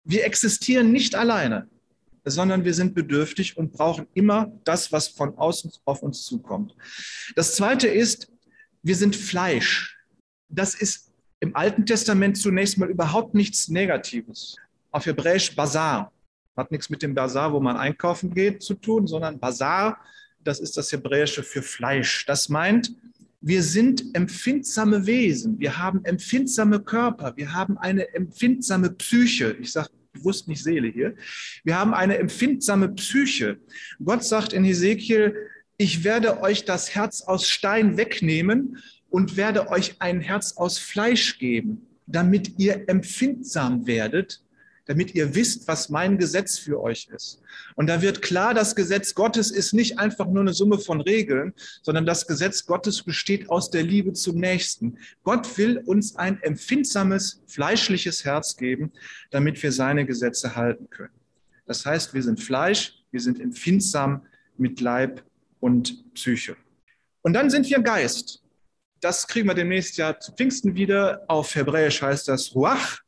Wir 0.05 0.25
existieren 0.25 0.91
nicht 0.91 1.15
alleine 1.15 1.69
sondern 2.25 2.65
wir 2.65 2.75
sind 2.75 2.95
bedürftig 2.95 3.57
und 3.57 3.73
brauchen 3.73 4.07
immer 4.15 4.53
das, 4.65 4.93
was 4.93 5.09
von 5.09 5.37
außen 5.37 5.73
auf 5.85 6.03
uns 6.03 6.25
zukommt. 6.25 6.75
Das 7.35 7.55
Zweite 7.55 7.89
ist, 7.89 8.31
wir 8.83 8.97
sind 8.97 9.17
Fleisch. 9.17 9.99
Das 10.49 10.75
ist 10.75 11.13
im 11.41 11.57
Alten 11.57 11.87
Testament 11.87 12.37
zunächst 12.37 12.79
mal 12.79 12.91
überhaupt 12.91 13.35
nichts 13.35 13.69
Negatives. 13.69 14.57
Auf 14.91 15.07
Hebräisch 15.07 15.55
Bazar. 15.57 16.13
Hat 16.57 16.71
nichts 16.71 16.91
mit 16.91 17.03
dem 17.03 17.15
Bazar, 17.15 17.53
wo 17.53 17.61
man 17.61 17.77
einkaufen 17.77 18.33
geht, 18.35 18.63
zu 18.63 18.75
tun, 18.75 19.07
sondern 19.07 19.41
Bazar, 19.41 19.99
das 20.45 20.61
ist 20.61 20.77
das 20.77 20.93
Hebräische 20.93 21.43
für 21.43 21.63
Fleisch. 21.63 22.27
Das 22.27 22.49
meint, 22.49 22.95
wir 23.41 23.63
sind 23.63 24.15
empfindsame 24.15 25.07
Wesen, 25.07 25.59
wir 25.59 25.79
haben 25.79 26.05
empfindsame 26.05 26.81
Körper, 26.81 27.33
wir 27.37 27.53
haben 27.53 27.77
eine 27.79 28.15
empfindsame 28.15 28.91
Psyche. 28.91 29.57
Ich 29.61 29.73
sage 29.73 29.89
bewusst 30.13 30.49
nicht 30.49 30.63
Seele 30.63 30.89
hier. 30.89 31.15
Wir 31.65 31.79
haben 31.79 31.95
eine 31.95 32.19
empfindsame 32.19 32.89
Psyche. 32.91 33.59
Gott 34.05 34.25
sagt 34.25 34.53
in 34.53 34.65
Hesekiel, 34.65 35.37
ich 35.77 36.05
werde 36.05 36.41
euch 36.41 36.65
das 36.65 36.95
Herz 36.95 37.23
aus 37.23 37.49
Stein 37.49 37.97
wegnehmen 37.97 38.79
und 39.11 39.37
werde 39.37 39.69
euch 39.69 39.97
ein 39.99 40.21
Herz 40.21 40.57
aus 40.57 40.79
Fleisch 40.79 41.39
geben, 41.39 41.87
damit 42.07 42.59
ihr 42.59 42.89
empfindsam 42.89 43.87
werdet 43.87 44.43
damit 44.87 45.15
ihr 45.15 45.35
wisst, 45.35 45.69
was 45.69 45.89
mein 45.89 46.19
Gesetz 46.19 46.59
für 46.59 46.81
euch 46.81 47.09
ist. 47.15 47.41
Und 47.77 47.87
da 47.87 48.03
wird 48.03 48.23
klar, 48.23 48.55
das 48.55 48.75
Gesetz 48.75 49.15
Gottes 49.15 49.51
ist 49.51 49.73
nicht 49.73 49.99
einfach 49.99 50.27
nur 50.27 50.41
eine 50.41 50.53
Summe 50.53 50.79
von 50.79 51.01
Regeln, 51.01 51.55
sondern 51.83 52.07
das 52.07 52.27
Gesetz 52.27 52.67
Gottes 52.67 53.03
besteht 53.03 53.49
aus 53.49 53.71
der 53.71 53.83
Liebe 53.83 54.13
zum 54.13 54.37
Nächsten. 54.37 54.99
Gott 55.23 55.57
will 55.59 55.79
uns 55.79 56.17
ein 56.17 56.43
empfindsames, 56.43 57.43
fleischliches 57.47 58.25
Herz 58.25 58.57
geben, 58.57 58.93
damit 59.31 59.63
wir 59.63 59.73
seine 59.73 60.05
Gesetze 60.05 60.57
halten 60.57 60.89
können. 60.91 61.15
Das 61.67 61.87
heißt, 61.87 62.13
wir 62.13 62.23
sind 62.23 62.41
Fleisch, 62.41 62.95
wir 63.11 63.21
sind 63.21 63.41
empfindsam 63.41 64.27
mit 64.57 64.81
Leib 64.81 65.23
und 65.61 66.13
Psyche. 66.15 66.57
Und 67.23 67.35
dann 67.35 67.51
sind 67.51 67.71
wir 67.71 67.79
Geist. 67.81 68.43
Das 69.01 69.27
kriegen 69.27 69.49
wir 69.49 69.55
demnächst 69.55 69.97
ja 69.97 70.19
zu 70.19 70.33
Pfingsten 70.33 70.75
wieder. 70.75 71.25
Auf 71.29 71.55
Hebräisch 71.55 72.03
heißt 72.03 72.29
das 72.29 72.55
Ruach 72.55 73.01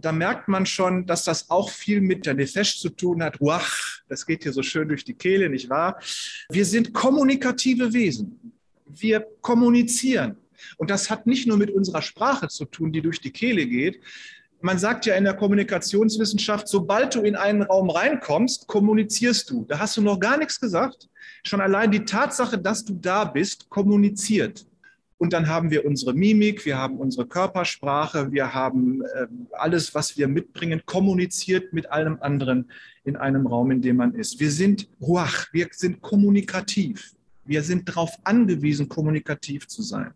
da 0.00 0.12
merkt 0.12 0.48
man 0.48 0.66
schon, 0.66 1.06
dass 1.06 1.24
das 1.24 1.50
auch 1.50 1.70
viel 1.70 2.00
mit 2.00 2.26
der 2.26 2.34
Nefesh 2.34 2.78
zu 2.78 2.90
tun 2.90 3.22
hat. 3.22 3.40
Ruach, 3.40 3.70
das 4.08 4.26
geht 4.26 4.42
hier 4.42 4.52
so 4.52 4.62
schön 4.62 4.88
durch 4.88 5.04
die 5.04 5.14
Kehle, 5.14 5.48
nicht 5.48 5.68
wahr? 5.70 6.00
Wir 6.48 6.64
sind 6.64 6.92
kommunikative 6.92 7.92
Wesen. 7.92 8.52
Wir 8.86 9.26
kommunizieren. 9.40 10.36
Und 10.76 10.90
das 10.90 11.10
hat 11.10 11.26
nicht 11.26 11.46
nur 11.46 11.56
mit 11.56 11.70
unserer 11.70 12.02
Sprache 12.02 12.48
zu 12.48 12.64
tun, 12.64 12.92
die 12.92 13.02
durch 13.02 13.20
die 13.20 13.30
Kehle 13.30 13.66
geht. 13.66 14.00
Man 14.60 14.78
sagt 14.78 15.06
ja 15.06 15.14
in 15.14 15.24
der 15.24 15.34
Kommunikationswissenschaft, 15.34 16.66
sobald 16.68 17.14
du 17.14 17.20
in 17.20 17.36
einen 17.36 17.62
Raum 17.62 17.90
reinkommst, 17.90 18.66
kommunizierst 18.66 19.50
du. 19.50 19.64
Da 19.68 19.78
hast 19.78 19.96
du 19.96 20.02
noch 20.02 20.18
gar 20.18 20.38
nichts 20.38 20.58
gesagt. 20.58 21.08
Schon 21.44 21.60
allein 21.60 21.90
die 21.90 22.04
Tatsache, 22.04 22.58
dass 22.58 22.84
du 22.84 22.94
da 22.94 23.24
bist, 23.24 23.68
kommuniziert. 23.68 24.66
Und 25.18 25.32
dann 25.32 25.48
haben 25.48 25.70
wir 25.70 25.86
unsere 25.86 26.12
Mimik, 26.12 26.66
wir 26.66 26.76
haben 26.76 26.98
unsere 26.98 27.26
Körpersprache, 27.26 28.32
wir 28.32 28.52
haben 28.52 29.02
äh, 29.02 29.26
alles, 29.52 29.94
was 29.94 30.18
wir 30.18 30.28
mitbringen, 30.28 30.82
kommuniziert 30.84 31.72
mit 31.72 31.90
allem 31.90 32.18
anderen 32.20 32.70
in 33.04 33.16
einem 33.16 33.46
Raum, 33.46 33.70
in 33.70 33.80
dem 33.80 33.96
man 33.96 34.14
ist. 34.14 34.38
Wir 34.40 34.50
sind 34.50 34.88
ruach, 35.00 35.46
wir 35.52 35.68
sind 35.70 36.02
kommunikativ. 36.02 37.14
Wir 37.44 37.62
sind 37.62 37.88
darauf 37.88 38.10
angewiesen, 38.24 38.88
kommunikativ 38.88 39.68
zu 39.68 39.82
sein. 39.82 40.12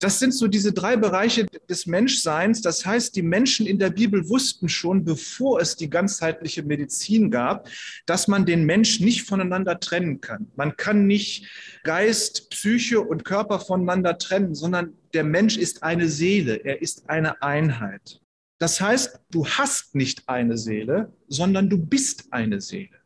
Das 0.00 0.20
sind 0.20 0.32
so 0.32 0.46
diese 0.46 0.72
drei 0.72 0.96
Bereiche 0.96 1.46
des 1.68 1.86
Menschseins. 1.86 2.62
Das 2.62 2.86
heißt, 2.86 3.16
die 3.16 3.22
Menschen 3.22 3.66
in 3.66 3.80
der 3.80 3.90
Bibel 3.90 4.28
wussten 4.28 4.68
schon, 4.68 5.04
bevor 5.04 5.60
es 5.60 5.74
die 5.74 5.90
ganzheitliche 5.90 6.62
Medizin 6.62 7.32
gab, 7.32 7.68
dass 8.06 8.28
man 8.28 8.46
den 8.46 8.64
Mensch 8.64 9.00
nicht 9.00 9.22
voneinander 9.22 9.80
trennen 9.80 10.20
kann. 10.20 10.52
Man 10.54 10.76
kann 10.76 11.08
nicht 11.08 11.46
Geist, 11.82 12.50
Psyche 12.50 13.00
und 13.00 13.24
Körper 13.24 13.58
voneinander 13.58 14.18
trennen, 14.18 14.54
sondern 14.54 14.92
der 15.14 15.24
Mensch 15.24 15.56
ist 15.56 15.82
eine 15.82 16.08
Seele, 16.08 16.54
er 16.64 16.80
ist 16.80 17.10
eine 17.10 17.42
Einheit. 17.42 18.20
Das 18.60 18.80
heißt, 18.80 19.18
du 19.30 19.46
hast 19.46 19.96
nicht 19.96 20.28
eine 20.28 20.58
Seele, 20.58 21.12
sondern 21.26 21.68
du 21.68 21.76
bist 21.76 22.32
eine 22.32 22.60
Seele. 22.60 22.98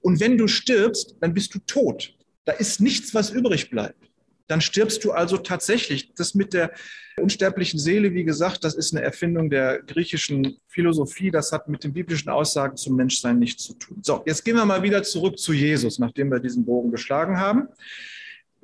Und 0.00 0.18
wenn 0.18 0.38
du 0.38 0.48
stirbst, 0.48 1.16
dann 1.20 1.34
bist 1.34 1.54
du 1.54 1.60
tot. 1.60 2.14
Da 2.44 2.52
ist 2.52 2.80
nichts, 2.80 3.14
was 3.14 3.30
übrig 3.30 3.70
bleibt 3.70 4.05
dann 4.48 4.60
stirbst 4.60 5.04
du 5.04 5.12
also 5.12 5.36
tatsächlich. 5.38 6.12
Das 6.14 6.34
mit 6.34 6.52
der 6.52 6.72
unsterblichen 7.18 7.80
Seele, 7.80 8.12
wie 8.14 8.24
gesagt, 8.24 8.64
das 8.64 8.74
ist 8.74 8.94
eine 8.94 9.04
Erfindung 9.04 9.50
der 9.50 9.82
griechischen 9.82 10.58
Philosophie. 10.68 11.30
Das 11.30 11.52
hat 11.52 11.68
mit 11.68 11.82
den 11.84 11.92
biblischen 11.92 12.28
Aussagen 12.28 12.76
zum 12.76 12.96
Menschsein 12.96 13.38
nichts 13.38 13.64
zu 13.64 13.74
tun. 13.74 13.98
So, 14.02 14.22
jetzt 14.26 14.44
gehen 14.44 14.56
wir 14.56 14.64
mal 14.64 14.82
wieder 14.82 15.02
zurück 15.02 15.38
zu 15.38 15.52
Jesus, 15.52 15.98
nachdem 15.98 16.30
wir 16.30 16.40
diesen 16.40 16.64
Bogen 16.64 16.90
geschlagen 16.90 17.38
haben. 17.38 17.68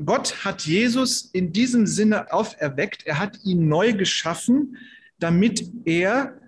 Gott 0.05 0.45
hat 0.45 0.63
Jesus 0.63 1.31
in 1.33 1.53
diesem 1.53 1.87
Sinne 1.87 2.33
auferweckt. 2.33 3.07
Er 3.07 3.19
hat 3.19 3.39
ihn 3.45 3.69
neu 3.69 3.93
geschaffen, 3.93 4.77
damit 5.19 5.71
er 5.85 6.39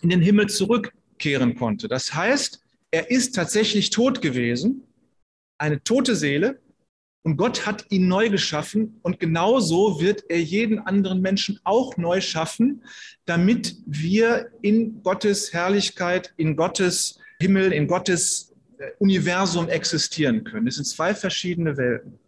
in 0.00 0.10
den 0.10 0.22
Himmel 0.22 0.48
zurückkehren 0.48 1.54
konnte. 1.54 1.88
Das 1.88 2.14
heißt, 2.14 2.62
er 2.90 3.10
ist 3.10 3.34
tatsächlich 3.34 3.90
tot 3.90 4.22
gewesen, 4.22 4.84
eine 5.58 5.82
tote 5.82 6.16
Seele, 6.16 6.60
und 7.28 7.36
Gott 7.36 7.66
hat 7.66 7.84
ihn 7.90 8.08
neu 8.08 8.30
geschaffen 8.30 9.00
und 9.02 9.20
genauso 9.20 10.00
wird 10.00 10.24
er 10.30 10.40
jeden 10.40 10.78
anderen 10.78 11.20
Menschen 11.20 11.60
auch 11.62 11.98
neu 11.98 12.22
schaffen, 12.22 12.82
damit 13.26 13.76
wir 13.84 14.48
in 14.62 15.02
Gottes 15.02 15.52
Herrlichkeit, 15.52 16.32
in 16.38 16.56
Gottes 16.56 17.18
Himmel, 17.38 17.74
in 17.74 17.86
Gottes 17.86 18.54
äh, 18.78 18.92
Universum 18.98 19.68
existieren 19.68 20.42
können. 20.42 20.68
Es 20.68 20.76
sind 20.76 20.86
zwei 20.86 21.14
verschiedene 21.14 21.76
Welten. 21.76 22.18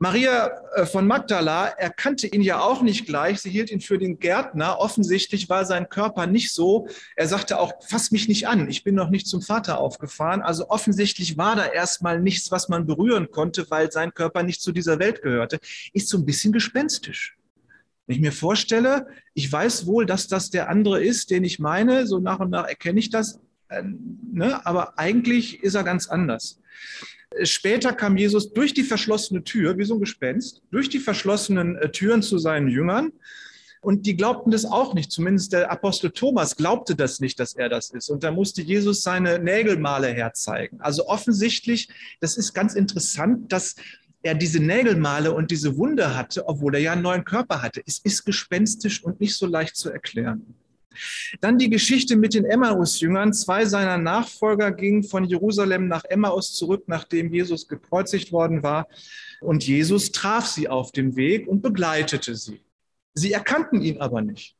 Maria 0.00 0.52
äh, 0.74 0.86
von 0.86 1.08
Magdala 1.08 1.66
erkannte 1.66 2.28
ihn 2.28 2.40
ja 2.40 2.60
auch 2.60 2.82
nicht 2.82 3.06
gleich. 3.06 3.40
Sie 3.40 3.50
hielt 3.50 3.70
ihn 3.70 3.80
für 3.80 3.98
den 3.98 4.20
Gärtner. 4.20 4.78
Offensichtlich 4.78 5.48
war 5.48 5.64
sein 5.64 5.88
Körper 5.88 6.28
nicht 6.28 6.52
so. 6.52 6.86
Er 7.16 7.26
sagte 7.26 7.58
auch, 7.58 7.72
fass 7.84 8.12
mich 8.12 8.28
nicht 8.28 8.46
an. 8.46 8.70
Ich 8.70 8.84
bin 8.84 8.94
noch 8.94 9.10
nicht 9.10 9.26
zum 9.26 9.42
Vater 9.42 9.78
aufgefahren. 9.78 10.40
Also 10.40 10.68
offensichtlich 10.68 11.36
war 11.36 11.56
da 11.56 11.66
erstmal 11.66 12.20
nichts, 12.20 12.52
was 12.52 12.68
man 12.68 12.86
berühren 12.86 13.30
konnte, 13.32 13.68
weil 13.70 13.90
sein 13.90 14.14
Körper 14.14 14.44
nicht 14.44 14.62
zu 14.62 14.70
dieser 14.70 15.00
Welt 15.00 15.20
gehörte. 15.20 15.58
Ist 15.92 16.08
so 16.08 16.16
ein 16.16 16.24
bisschen 16.24 16.52
gespenstisch. 16.52 17.36
Wenn 18.06 18.16
ich 18.16 18.22
mir 18.22 18.32
vorstelle, 18.32 19.08
ich 19.34 19.50
weiß 19.50 19.86
wohl, 19.86 20.06
dass 20.06 20.28
das 20.28 20.50
der 20.50 20.68
andere 20.68 21.02
ist, 21.02 21.30
den 21.30 21.42
ich 21.42 21.58
meine. 21.58 22.06
So 22.06 22.20
nach 22.20 22.38
und 22.38 22.50
nach 22.50 22.68
erkenne 22.68 23.00
ich 23.00 23.10
das. 23.10 23.40
Äh, 23.68 23.82
ne? 24.32 24.64
Aber 24.66 24.98
eigentlich 24.98 25.62
ist 25.62 25.74
er 25.74 25.84
ganz 25.84 26.08
anders. 26.08 26.60
Später 27.42 27.92
kam 27.92 28.16
Jesus 28.16 28.52
durch 28.52 28.72
die 28.72 28.82
verschlossene 28.82 29.44
Tür, 29.44 29.76
wie 29.78 29.84
so 29.84 29.94
ein 29.94 30.00
Gespenst, 30.00 30.62
durch 30.70 30.88
die 30.88 30.98
verschlossenen 30.98 31.76
äh, 31.76 31.90
Türen 31.90 32.22
zu 32.22 32.38
seinen 32.38 32.68
Jüngern. 32.68 33.12
Und 33.80 34.06
die 34.06 34.16
glaubten 34.16 34.50
das 34.50 34.64
auch 34.64 34.94
nicht. 34.94 35.12
Zumindest 35.12 35.52
der 35.52 35.70
Apostel 35.70 36.10
Thomas 36.10 36.56
glaubte 36.56 36.96
das 36.96 37.20
nicht, 37.20 37.38
dass 37.38 37.54
er 37.54 37.68
das 37.68 37.90
ist. 37.90 38.08
Und 38.08 38.24
da 38.24 38.32
musste 38.32 38.60
Jesus 38.60 39.02
seine 39.02 39.38
Nägelmale 39.38 40.08
herzeigen. 40.08 40.80
Also 40.80 41.06
offensichtlich, 41.06 41.88
das 42.20 42.36
ist 42.36 42.54
ganz 42.54 42.74
interessant, 42.74 43.52
dass 43.52 43.76
er 44.22 44.34
diese 44.34 44.60
Nägelmale 44.60 45.32
und 45.32 45.50
diese 45.50 45.76
Wunde 45.76 46.16
hatte, 46.16 46.48
obwohl 46.48 46.74
er 46.74 46.80
ja 46.80 46.92
einen 46.92 47.02
neuen 47.02 47.24
Körper 47.24 47.62
hatte. 47.62 47.82
Es 47.86 47.98
ist 47.98 48.24
gespenstisch 48.24 49.04
und 49.04 49.20
nicht 49.20 49.36
so 49.36 49.46
leicht 49.46 49.76
zu 49.76 49.90
erklären. 49.90 50.54
Dann 51.40 51.58
die 51.58 51.70
Geschichte 51.70 52.16
mit 52.16 52.34
den 52.34 52.44
Emmaus-Jüngern. 52.44 53.32
Zwei 53.32 53.64
seiner 53.64 53.98
Nachfolger 53.98 54.72
gingen 54.72 55.02
von 55.02 55.24
Jerusalem 55.24 55.88
nach 55.88 56.04
Emmaus 56.04 56.54
zurück, 56.54 56.84
nachdem 56.86 57.32
Jesus 57.32 57.68
gekreuzigt 57.68 58.32
worden 58.32 58.62
war. 58.62 58.88
Und 59.40 59.66
Jesus 59.66 60.12
traf 60.12 60.46
sie 60.46 60.68
auf 60.68 60.92
dem 60.92 61.16
Weg 61.16 61.46
und 61.48 61.62
begleitete 61.62 62.34
sie. 62.34 62.60
Sie 63.14 63.32
erkannten 63.32 63.82
ihn 63.82 64.00
aber 64.00 64.22
nicht, 64.22 64.56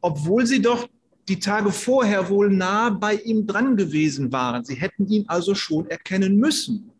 obwohl 0.00 0.46
sie 0.46 0.60
doch 0.60 0.88
die 1.28 1.38
Tage 1.38 1.70
vorher 1.70 2.28
wohl 2.28 2.50
nah 2.50 2.90
bei 2.90 3.14
ihm 3.14 3.46
dran 3.46 3.76
gewesen 3.76 4.32
waren. 4.32 4.64
Sie 4.64 4.74
hätten 4.74 5.06
ihn 5.06 5.24
also 5.28 5.54
schon 5.54 5.88
erkennen 5.88 6.36
müssen. 6.36 6.90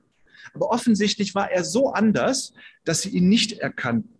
Aber 0.54 0.70
offensichtlich 0.70 1.34
war 1.34 1.50
er 1.50 1.64
so 1.64 1.92
anders, 1.92 2.52
dass 2.84 3.02
sie 3.02 3.10
ihn 3.10 3.28
nicht 3.28 3.52
erkannten. 3.58 4.11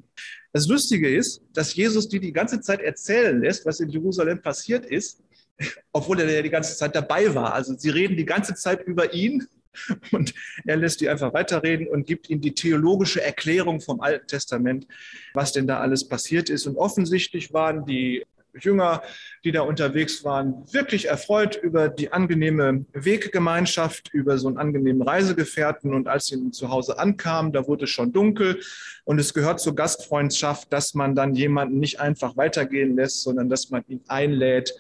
Das 0.53 0.69
Lustige 0.69 1.09
ist, 1.09 1.43
dass 1.55 1.75
Jesus 1.75 2.09
die 2.09 2.21
die 2.21 2.33
ganze 2.33 2.61
Zeit 2.61 2.81
erzählen 2.81 3.41
lässt, 3.41 3.65
was 3.65 3.81
in 3.81 3.89
Jerusalem 3.89 4.43
passiert 4.43 4.85
ist, 4.85 5.23
obwohl 5.93 6.21
er 6.21 6.31
ja 6.31 6.43
die 6.43 6.51
ganze 6.51 6.77
Zeit 6.77 6.95
dabei 6.95 7.35
war. 7.35 7.55
Also 7.55 7.77
sie 7.77 7.91
reden 7.91 8.17
die 8.17 8.27
ganze 8.27 8.55
Zeit 8.55 8.83
über 8.83 9.15
ihn 9.15 9.47
und 10.13 10.35
er 10.67 10.77
lässt 10.77 11.01
die 11.01 11.09
einfach 11.09 11.33
weiterreden 11.33 11.89
und 11.89 12.07
gibt 12.07 12.29
ihnen 12.29 12.43
die 12.43 12.55
theologische 12.55 13.23
Erklärung 13.23 13.81
vom 13.81 14.01
Alten 14.03 14.27
Testament, 14.27 14.87
was 15.33 15.53
denn 15.53 15.67
da 15.67 15.81
alles 15.81 16.07
passiert 16.07 16.51
ist. 16.51 16.67
Und 16.67 16.77
offensichtlich 16.77 17.53
waren 17.55 17.87
die 17.87 18.25
Jünger, 18.59 19.03
die 19.45 19.53
da 19.53 19.63
unterwegs 19.63 20.25
waren, 20.25 20.65
wirklich 20.73 21.09
erfreut 21.09 21.57
über 21.57 21.89
die 21.89 22.13
angenehme 22.13 22.85
Weggemeinschaft, 22.93 24.13
über 24.13 24.39
so 24.39 24.49
einen 24.49 24.59
angenehmen 24.59 25.03
Reisegefährten. 25.03 25.95
Und 25.95 26.09
als 26.09 26.27
sie 26.27 26.51
zu 26.51 26.69
Hause 26.69 26.99
ankamen, 26.99 27.53
da 27.53 27.67
wurde 27.67 27.85
es 27.85 27.91
schon 27.91 28.13
dunkel. 28.13 28.61
Und 29.05 29.19
es 29.19 29.35
gehört 29.35 29.61
zur 29.61 29.75
Gastfreundschaft, 29.75 30.73
dass 30.73 30.95
man 30.95 31.15
dann 31.15 31.35
jemanden 31.35 31.79
nicht 31.79 32.01
einfach 32.01 32.37
weitergehen 32.37 32.97
lässt, 32.97 33.23
sondern 33.23 33.49
dass 33.49 33.71
man 33.71 33.85
ihn 33.89 34.03
einlädt 34.09 34.75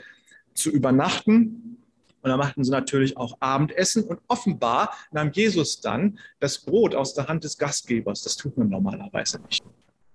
zu 0.54 0.70
übernachten. 0.70 1.78
Und 2.22 2.30
da 2.30 2.36
machten 2.36 2.62
sie 2.62 2.70
natürlich 2.70 3.16
auch 3.16 3.36
Abendessen. 3.40 4.04
Und 4.04 4.20
offenbar 4.28 4.94
nahm 5.10 5.32
Jesus 5.32 5.80
dann 5.80 6.18
das 6.38 6.58
Brot 6.58 6.94
aus 6.94 7.14
der 7.14 7.26
Hand 7.26 7.42
des 7.44 7.58
Gastgebers. 7.58 8.22
Das 8.22 8.36
tut 8.36 8.56
man 8.56 8.68
normalerweise 8.68 9.40
nicht. 9.40 9.64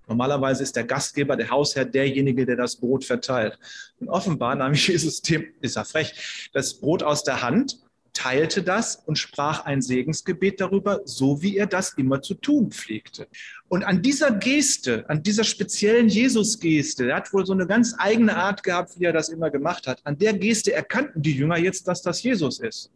Normalerweise 0.08 0.64
ist 0.64 0.76
der 0.76 0.86
Gastgeber, 0.86 1.36
der 1.36 1.50
Hausherr, 1.50 1.86
derjenige, 1.86 2.46
der 2.46 2.56
das 2.56 2.76
Brot 2.76 3.04
verteilt. 3.04 3.60
Und 4.00 4.10
offenbar 4.10 4.56
nahm 4.56 4.74
Jesus 4.76 5.22
dem, 5.22 5.46
ist 5.62 5.76
er 5.76 5.86
frech, 5.86 6.50
das 6.54 6.74
Brot 6.76 7.04
aus 7.04 7.24
der 7.24 7.42
Hand, 7.42 7.80
teilte 8.18 8.64
das 8.64 8.96
und 9.06 9.20
sprach 9.20 9.66
ein 9.66 9.82
Segensgebet 9.82 10.60
darüber, 10.60 11.02
so 11.06 11.44
wie 11.44 11.58
er 11.58 11.68
das 11.68 11.94
immer 11.94 12.22
zu 12.22 12.34
tun 12.34 12.72
pflegte. 12.72 13.28
Und 13.68 13.84
an 13.84 14.02
dieser 14.02 14.32
Geste, 14.32 15.08
an 15.08 15.22
dieser 15.22 15.44
speziellen 15.44 16.10
Jesus-Geste, 16.10 17.10
er 17.10 17.18
hat 17.18 17.32
wohl 17.32 17.46
so 17.46 17.54
eine 17.54 17.68
ganz 17.68 17.94
eigene 18.00 18.36
Art 18.36 18.64
gehabt, 18.64 19.00
wie 19.00 19.06
er 19.06 19.14
das 19.14 19.30
immer 19.30 19.52
gemacht 19.52 19.86
hat, 19.86 20.02
an 20.04 20.18
der 20.18 20.34
Geste 20.34 20.74
erkannten 20.74 21.22
die 21.22 21.34
Jünger 21.34 21.58
jetzt, 21.58 21.88
dass 21.88 22.02
das 22.02 22.24
Jesus 22.24 22.60
ist. 22.60 22.90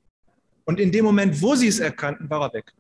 Und 0.65 0.80
in 0.80 0.91
dem 0.91 1.06
Moment, 1.06 1.39
wo 1.39 1.56
sie 1.56 1.67
es 1.67 1.80
erkannten, 1.80 2.28
war 2.30 2.41
er 2.41 2.54
weg. 2.54 2.74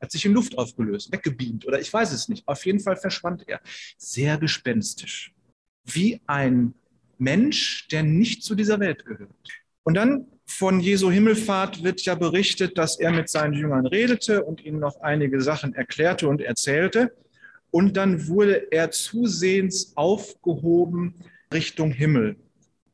Hat 0.00 0.10
sich 0.10 0.24
in 0.24 0.32
Luft 0.32 0.56
aufgelöst, 0.56 1.12
weggebeamt 1.12 1.66
oder 1.66 1.80
ich 1.80 1.92
weiß 1.92 2.12
es 2.12 2.28
nicht. 2.28 2.46
Auf 2.48 2.64
jeden 2.64 2.80
Fall 2.80 2.96
verschwand 2.96 3.46
er. 3.46 3.60
Sehr 3.98 4.38
gespenstisch. 4.38 5.32
Wie 5.84 6.20
ein 6.26 6.74
Mensch, 7.18 7.86
der 7.88 8.02
nicht 8.02 8.42
zu 8.42 8.54
dieser 8.54 8.80
Welt 8.80 9.04
gehört. 9.04 9.30
Und 9.82 9.94
dann 9.94 10.26
von 10.46 10.80
Jesu 10.80 11.10
Himmelfahrt 11.10 11.84
wird 11.84 12.02
ja 12.02 12.14
berichtet, 12.14 12.76
dass 12.76 12.98
er 12.98 13.12
mit 13.12 13.28
seinen 13.28 13.54
Jüngern 13.54 13.86
redete 13.86 14.44
und 14.44 14.64
ihnen 14.64 14.80
noch 14.80 15.00
einige 15.00 15.40
Sachen 15.40 15.74
erklärte 15.74 16.28
und 16.28 16.40
erzählte. 16.40 17.14
Und 17.70 17.96
dann 17.96 18.26
wurde 18.26 18.72
er 18.72 18.90
zusehends 18.90 19.92
aufgehoben 19.96 21.14
Richtung 21.52 21.92
Himmel. 21.92 22.36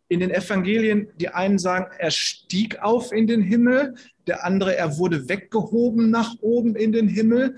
In 0.08 0.20
den 0.20 0.30
Evangelien, 0.30 1.08
die 1.16 1.28
einen 1.28 1.58
sagen, 1.58 1.92
er 1.98 2.10
stieg 2.10 2.78
auf 2.80 3.12
in 3.12 3.26
den 3.26 3.42
Himmel, 3.42 3.94
der 4.26 4.44
andere, 4.44 4.76
er 4.76 4.98
wurde 4.98 5.28
weggehoben 5.28 6.10
nach 6.10 6.34
oben 6.40 6.76
in 6.76 6.92
den 6.92 7.08
Himmel 7.08 7.56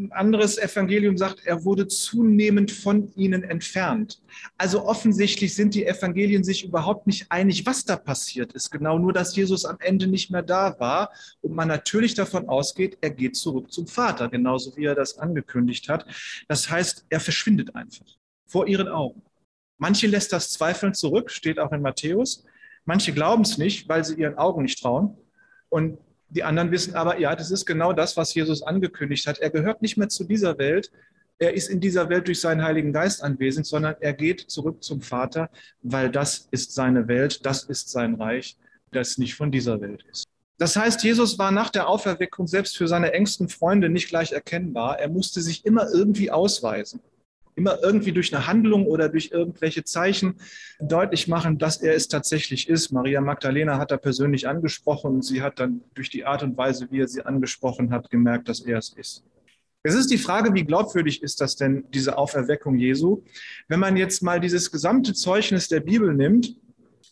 ein 0.00 0.12
anderes 0.12 0.58
Evangelium 0.58 1.16
sagt, 1.16 1.44
er 1.44 1.64
wurde 1.64 1.86
zunehmend 1.86 2.70
von 2.70 3.12
ihnen 3.16 3.42
entfernt. 3.42 4.22
Also 4.56 4.84
offensichtlich 4.86 5.54
sind 5.54 5.74
die 5.74 5.86
Evangelien 5.86 6.42
sich 6.42 6.64
überhaupt 6.64 7.06
nicht 7.06 7.26
einig, 7.30 7.66
was 7.66 7.84
da 7.84 7.96
passiert 7.96 8.52
ist. 8.54 8.70
Genau 8.70 8.98
nur, 8.98 9.12
dass 9.12 9.36
Jesus 9.36 9.64
am 9.64 9.76
Ende 9.80 10.06
nicht 10.06 10.30
mehr 10.30 10.42
da 10.42 10.78
war 10.78 11.10
und 11.42 11.54
man 11.54 11.68
natürlich 11.68 12.14
davon 12.14 12.48
ausgeht, 12.48 12.98
er 13.00 13.10
geht 13.10 13.36
zurück 13.36 13.70
zum 13.72 13.86
Vater, 13.86 14.28
genauso 14.28 14.76
wie 14.76 14.84
er 14.84 14.94
das 14.94 15.18
angekündigt 15.18 15.88
hat. 15.88 16.06
Das 16.48 16.70
heißt, 16.70 17.06
er 17.10 17.20
verschwindet 17.20 17.74
einfach 17.74 18.06
vor 18.46 18.66
ihren 18.66 18.88
Augen. 18.88 19.22
Manche 19.80 20.06
lässt 20.06 20.34
das 20.34 20.50
Zweifeln 20.50 20.92
zurück, 20.92 21.30
steht 21.30 21.58
auch 21.58 21.72
in 21.72 21.80
Matthäus. 21.80 22.44
Manche 22.84 23.12
glauben 23.12 23.44
es 23.44 23.56
nicht, 23.56 23.88
weil 23.88 24.04
sie 24.04 24.14
ihren 24.14 24.36
Augen 24.36 24.62
nicht 24.62 24.82
trauen. 24.82 25.16
Und 25.70 25.96
die 26.28 26.44
anderen 26.44 26.70
wissen 26.70 26.94
aber, 26.94 27.18
ja, 27.18 27.34
das 27.34 27.50
ist 27.50 27.64
genau 27.64 27.94
das, 27.94 28.14
was 28.14 28.34
Jesus 28.34 28.62
angekündigt 28.62 29.26
hat. 29.26 29.38
Er 29.38 29.48
gehört 29.48 29.80
nicht 29.80 29.96
mehr 29.96 30.10
zu 30.10 30.24
dieser 30.24 30.58
Welt. 30.58 30.92
Er 31.38 31.54
ist 31.54 31.70
in 31.70 31.80
dieser 31.80 32.10
Welt 32.10 32.26
durch 32.26 32.42
seinen 32.42 32.62
Heiligen 32.62 32.92
Geist 32.92 33.24
anwesend, 33.24 33.66
sondern 33.66 33.94
er 34.00 34.12
geht 34.12 34.50
zurück 34.50 34.84
zum 34.84 35.00
Vater, 35.00 35.48
weil 35.80 36.10
das 36.10 36.46
ist 36.50 36.74
seine 36.74 37.08
Welt, 37.08 37.46
das 37.46 37.62
ist 37.62 37.88
sein 37.88 38.16
Reich, 38.16 38.58
das 38.92 39.16
nicht 39.16 39.34
von 39.34 39.50
dieser 39.50 39.80
Welt 39.80 40.04
ist. 40.10 40.26
Das 40.58 40.76
heißt, 40.76 41.02
Jesus 41.04 41.38
war 41.38 41.52
nach 41.52 41.70
der 41.70 41.88
Auferweckung 41.88 42.46
selbst 42.46 42.76
für 42.76 42.86
seine 42.86 43.14
engsten 43.14 43.48
Freunde 43.48 43.88
nicht 43.88 44.08
gleich 44.08 44.32
erkennbar. 44.32 45.00
Er 45.00 45.08
musste 45.08 45.40
sich 45.40 45.64
immer 45.64 45.88
irgendwie 45.90 46.30
ausweisen 46.30 47.00
immer 47.60 47.78
irgendwie 47.82 48.12
durch 48.12 48.34
eine 48.34 48.46
Handlung 48.46 48.86
oder 48.86 49.10
durch 49.10 49.30
irgendwelche 49.32 49.84
Zeichen 49.84 50.36
deutlich 50.80 51.28
machen, 51.28 51.58
dass 51.58 51.76
er 51.82 51.94
es 51.94 52.08
tatsächlich 52.08 52.70
ist. 52.70 52.90
Maria 52.90 53.20
Magdalena 53.20 53.76
hat 53.76 53.90
er 53.90 53.98
persönlich 53.98 54.48
angesprochen 54.48 55.16
und 55.16 55.22
sie 55.22 55.42
hat 55.42 55.60
dann 55.60 55.82
durch 55.94 56.08
die 56.08 56.24
Art 56.24 56.42
und 56.42 56.56
Weise, 56.56 56.88
wie 56.90 57.00
er 57.00 57.08
sie 57.08 57.22
angesprochen 57.22 57.92
hat, 57.92 58.10
gemerkt, 58.10 58.48
dass 58.48 58.60
er 58.60 58.78
es 58.78 58.94
ist. 58.94 59.24
Es 59.82 59.94
ist 59.94 60.10
die 60.10 60.18
Frage, 60.18 60.54
wie 60.54 60.64
glaubwürdig 60.64 61.22
ist 61.22 61.40
das 61.42 61.56
denn, 61.56 61.84
diese 61.92 62.16
Auferweckung 62.16 62.78
Jesu? 62.78 63.22
Wenn 63.68 63.80
man 63.80 63.96
jetzt 63.98 64.22
mal 64.22 64.40
dieses 64.40 64.70
gesamte 64.70 65.12
Zeugnis 65.12 65.68
der 65.68 65.80
Bibel 65.80 66.14
nimmt, 66.14 66.56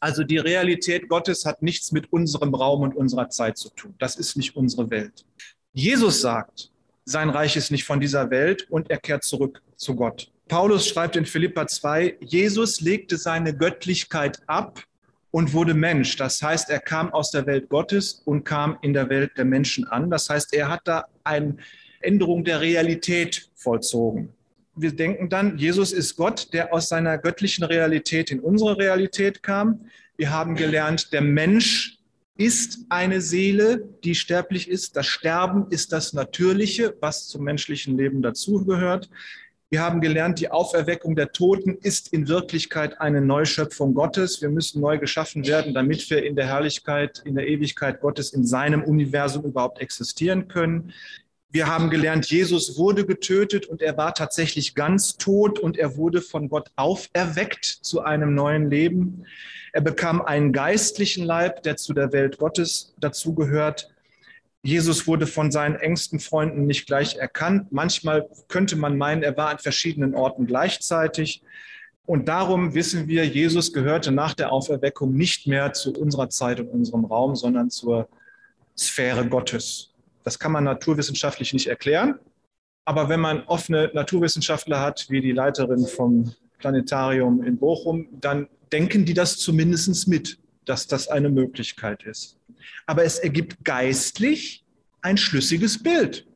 also 0.01 0.25
die 0.25 0.39
Realität 0.39 1.09
Gottes 1.09 1.45
hat 1.45 1.63
nichts 1.63 1.93
mit 1.93 2.11
unserem 2.11 2.55
Raum 2.55 2.83
und 2.83 2.97
unserer 2.97 3.29
Zeit 3.29 3.59
zu 3.59 3.69
tun. 3.71 3.95
Das 3.99 4.17
ist 4.17 4.37
nicht 4.37 4.57
unsere 4.57 4.89
Welt. 4.91 5.27
Jesus 5.75 6.23
sagt, 6.23 6.71
sein 7.05 7.31
Reich 7.31 7.57
ist 7.57 7.71
nicht 7.71 7.85
von 7.85 8.01
dieser 8.01 8.31
Welt 8.31 8.67
und 8.71 8.91
er 8.91 8.99
kehrt 8.99 9.25
zurück 9.25 9.63
zu 9.77 9.95
Gott. 9.95 10.31
Paulus 10.49 10.89
schreibt 10.89 11.17
in 11.17 11.27
Philippa 11.27 11.67
2, 11.67 12.17
Jesus 12.21 12.81
legte 12.81 13.17
seine 13.17 13.55
Göttlichkeit 13.55 14.41
ab 14.47 14.83
und 15.31 15.53
wurde 15.53 15.75
Mensch. 15.75 16.17
Das 16.17 16.43
heißt, 16.43 16.71
er 16.71 16.81
kam 16.81 17.13
aus 17.13 17.31
der 17.31 17.47
Welt 17.47 17.69
Gottes 17.69 18.23
und 18.25 18.45
kam 18.45 18.79
in 18.83 18.95
der 18.95 19.11
Welt 19.11 19.33
der 19.37 19.45
Menschen 19.45 19.87
an. 19.87 20.11
Das 20.11 20.31
heißt, 20.31 20.55
er 20.55 20.69
hat 20.71 20.81
da 20.85 21.05
eine 21.23 21.57
Änderung 22.01 22.45
der 22.45 22.61
Realität 22.61 23.51
vollzogen. 23.55 24.31
Wir 24.75 24.93
denken 24.93 25.29
dann, 25.29 25.59
Jesus 25.59 25.93
ist 25.93 26.17
Gott, 26.17 26.53
der 26.53 26.73
aus 26.73 26.89
seiner 26.89 27.19
göttlichen 27.19 27.65
Realität 27.65 28.31
in 28.31 28.41
unsere 28.41 28.79
Realität 28.79 29.43
kam. 29.43 29.87
Wir 30.17 30.31
haben 30.31 30.55
gelernt, 30.55 31.13
der 31.13 31.21
Mensch 31.21 31.99
ist 32.37 32.87
eine 32.89 33.21
Seele, 33.21 33.89
die 34.05 34.15
sterblich 34.15 34.69
ist. 34.69 34.97
Das 34.97 35.07
Sterben 35.07 35.67
ist 35.71 35.93
das 35.93 36.13
Natürliche, 36.13 36.97
was 37.01 37.27
zum 37.27 37.43
menschlichen 37.43 37.99
Leben 37.99 38.23
dazugehört. 38.23 39.11
Wir 39.71 39.83
haben 39.83 40.01
gelernt, 40.01 40.41
die 40.41 40.51
Auferweckung 40.51 41.15
der 41.15 41.31
Toten 41.33 41.77
ist 41.83 42.11
in 42.15 42.27
Wirklichkeit 42.27 43.03
eine 43.03 43.21
Neuschöpfung 43.21 43.93
Gottes. 43.93 44.41
Wir 44.41 44.49
müssen 44.49 44.81
neu 44.81 44.97
geschaffen 44.97 45.47
werden, 45.47 45.75
damit 45.75 46.09
wir 46.09 46.25
in 46.25 46.37
der 46.37 46.47
Herrlichkeit, 46.47 47.21
in 47.27 47.35
der 47.35 47.47
Ewigkeit 47.49 48.01
Gottes, 48.01 48.33
in 48.33 48.47
seinem 48.47 48.83
Universum 48.83 49.45
überhaupt 49.45 49.81
existieren 49.81 50.49
können. 50.49 50.95
Wir 51.51 51.67
haben 51.67 51.91
gelernt, 51.91 52.31
Jesus 52.31 52.79
wurde 52.79 53.05
getötet 53.05 53.67
und 53.67 53.83
er 53.83 53.99
war 53.99 54.15
tatsächlich 54.15 54.75
ganz 54.75 55.19
tot 55.19 55.59
und 55.59 55.77
er 55.77 55.99
wurde 55.99 56.23
von 56.23 56.49
Gott 56.49 56.71
auferweckt 56.77 57.65
zu 57.65 58.01
einem 58.01 58.35
neuen 58.35 58.71
Leben. 58.71 59.27
Er 59.75 59.83
bekam 59.83 60.23
einen 60.23 60.55
geistlichen 60.55 61.27
Leib, 61.27 61.63
der 61.63 61.77
zu 61.77 61.93
der 61.93 62.13
Welt 62.15 62.39
Gottes 62.39 62.95
dazugehört. 63.01 63.91
Jesus 64.69 65.07
wurde 65.07 65.27
von 65.27 65.51
seinen 65.51 65.77
engsten 65.77 66.21
Freunden 66.21 66.67
nicht 66.67 66.87
gleich 66.87 67.17
erkannt. 67.17 67.73
Manchmal 67.73 68.29
könnte 68.49 68.77
man 68.77 68.99
meinen, 68.99 69.23
er 69.23 69.35
war 69.35 69.49
an 69.49 69.59
verschiedenen 69.59 70.15
Orten 70.15 70.47
gleichzeitig. 70.47 71.43
Und 72.05 72.29
darum 72.29 72.75
wissen 72.75 73.09
wir, 73.09 73.27
Jesus 73.27 73.73
gehörte 73.73 74.13
nach 74.13 74.35
der 74.35 74.53
Auferweckung 74.53 75.15
nicht 75.15 75.47
mehr 75.47 75.73
zu 75.73 75.95
unserer 75.95 76.29
Zeit 76.29 76.61
und 76.61 76.69
unserem 76.69 77.07
Raum, 77.07 77.35
sondern 77.35 77.71
zur 77.71 78.09
Sphäre 78.77 79.27
Gottes. 79.27 79.95
Das 80.23 80.39
kann 80.39 80.53
man 80.53 80.65
naturwissenschaftlich 80.65 81.55
nicht 81.55 81.69
erklären. 81.69 82.19
Aber 82.85 83.09
wenn 83.09 83.21
man 83.21 83.45
offene 83.45 83.91
Naturwissenschaftler 83.95 84.81
hat, 84.81 85.07
wie 85.09 85.23
die 85.23 85.33
Leiterin 85.33 85.87
vom 85.87 86.35
Planetarium 86.59 87.43
in 87.43 87.57
Bochum, 87.57 88.09
dann 88.21 88.49
denken 88.71 89.07
die 89.07 89.15
das 89.15 89.39
zumindest 89.39 90.09
mit, 90.09 90.39
dass 90.69 90.87
das 90.87 91.09
eine 91.09 91.29
Möglichkeit 91.29 92.05
ist 92.05 92.39
aber 92.87 93.05
es 93.05 93.19
ergibt 93.19 93.65
geistlich 93.65 94.65
ein 95.03 95.17
schlüssiges 95.17 95.83
Bild. 95.83 96.27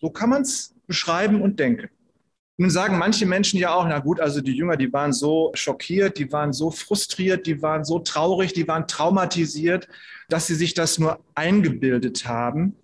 So 0.00 0.10
kann 0.10 0.30
man 0.30 0.42
es 0.42 0.74
beschreiben 0.86 1.40
und 1.40 1.60
denken. 1.60 1.88
Nun 2.56 2.70
sagen 2.70 2.98
manche 2.98 3.24
Menschen 3.24 3.58
ja 3.58 3.72
auch, 3.72 3.86
na 3.86 4.00
gut, 4.00 4.20
also 4.20 4.42
die 4.42 4.52
Jünger, 4.52 4.76
die 4.76 4.92
waren 4.92 5.12
so 5.12 5.50
schockiert, 5.54 6.18
die 6.18 6.30
waren 6.30 6.52
so 6.52 6.70
frustriert, 6.70 7.46
die 7.46 7.62
waren 7.62 7.84
so 7.84 8.00
traurig, 8.00 8.52
die 8.52 8.68
waren 8.68 8.86
traumatisiert, 8.86 9.88
dass 10.28 10.46
sie 10.46 10.54
sich 10.54 10.74
das 10.74 10.98
nur 10.98 11.24
eingebildet 11.34 12.26
haben. 12.26 12.76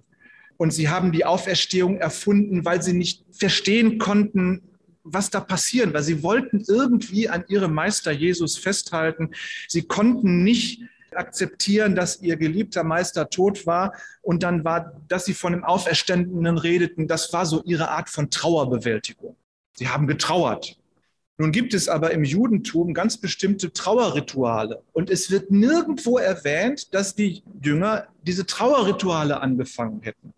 Und 0.57 0.73
sie 0.73 0.89
haben 0.89 1.13
die 1.13 1.27
Auferstehung 1.27 1.99
erfunden, 1.99 2.65
weil 2.65 2.81
sie 2.81 2.95
nicht 2.95 3.25
verstehen 3.33 3.99
konnten, 3.99 4.63
was 5.03 5.31
da 5.31 5.41
passiert, 5.41 5.93
weil 5.93 6.03
sie 6.03 6.23
wollten 6.23 6.65
irgendwie 6.67 7.29
an 7.29 7.45
ihrem 7.49 7.75
Meister 7.75 8.13
Jesus 8.13 8.57
festhalten. 8.57 9.33
Sie 9.69 9.83
konnten 9.83 10.43
nicht 10.43 10.81
akzeptieren, 11.17 11.95
dass 11.95 12.21
ihr 12.21 12.37
geliebter 12.37 12.85
Meister 12.85 13.29
tot 13.31 13.67
war 13.67 13.93
und 14.23 14.43
dann 14.43 14.65
war, 14.65 15.01
dass 15.09 15.25
sie 15.25 15.35
von 15.35 15.53
dem 15.53 15.65
Auferstandenen 15.65 16.59
redeten, 16.59 17.09
das 17.09 17.33
war 17.33 17.47
so 17.47 17.63
ihre 17.65 17.91
Art 17.91 18.09
von 18.09 18.31
Trauerbewältigung. 18.31 19.37
Sie 19.75 19.89
haben 19.89 20.07
getrauert. 20.07 20.79
Nun 21.39 21.53
gibt 21.53 21.75
es 21.75 21.89
aber 21.89 22.13
im 22.13 22.25
Judentum 22.25 22.95
ganz 22.95 23.19
bestimmte 23.19 23.73
Trauerrituale 23.73 24.83
und 24.93 25.11
es 25.11 25.31
wird 25.31 25.51
nirgendwo 25.51 26.17
erwähnt, 26.17 26.95
dass 26.95 27.15
die 27.15 27.43
Jünger 27.63 28.07
diese 28.23 28.47
Trauerrituale 28.47 29.41
angefangen 29.41 30.01
hätten. 30.01 30.33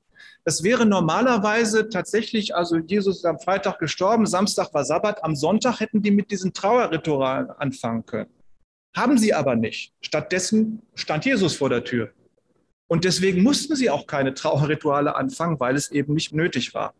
Das 0.45 0.65
wäre 0.65 0.87
normalerweise 0.87 1.89
tatsächlich, 1.89 2.57
also 2.57 2.79
Jesus 2.79 3.19
ist 3.19 3.27
am 3.27 3.39
Freitag 3.39 3.79
gestorben, 3.79 4.27
Samstag 4.27 4.73
war 4.73 4.85
Sabbat, 4.85 5.23
am 5.23 5.37
Sonntag 5.37 5.79
hätten 5.79 6.03
die 6.03 6.11
mit 6.11 6.31
diesen 6.31 6.53
Trauerritualen 6.53 7.51
anfangen 7.51 8.07
können. 8.07 8.31
Haben 8.95 9.19
sie 9.19 9.35
aber 9.35 9.55
nicht. 9.55 9.93
Stattdessen 10.01 10.83
stand 10.95 11.25
Jesus 11.25 11.57
vor 11.57 11.69
der 11.69 11.85
Tür. 11.85 12.13
Und 12.89 13.05
deswegen 13.05 13.43
mussten 13.43 13.77
sie 13.77 13.91
auch 13.91 14.07
keine 14.07 14.35
Trauerrituale 14.35 15.15
anfangen, 15.15 15.61
weil 15.61 15.77
es 15.77 15.91
eben 15.91 16.15
nicht 16.15 16.33
nötig 16.33 16.75
war. 16.75 16.95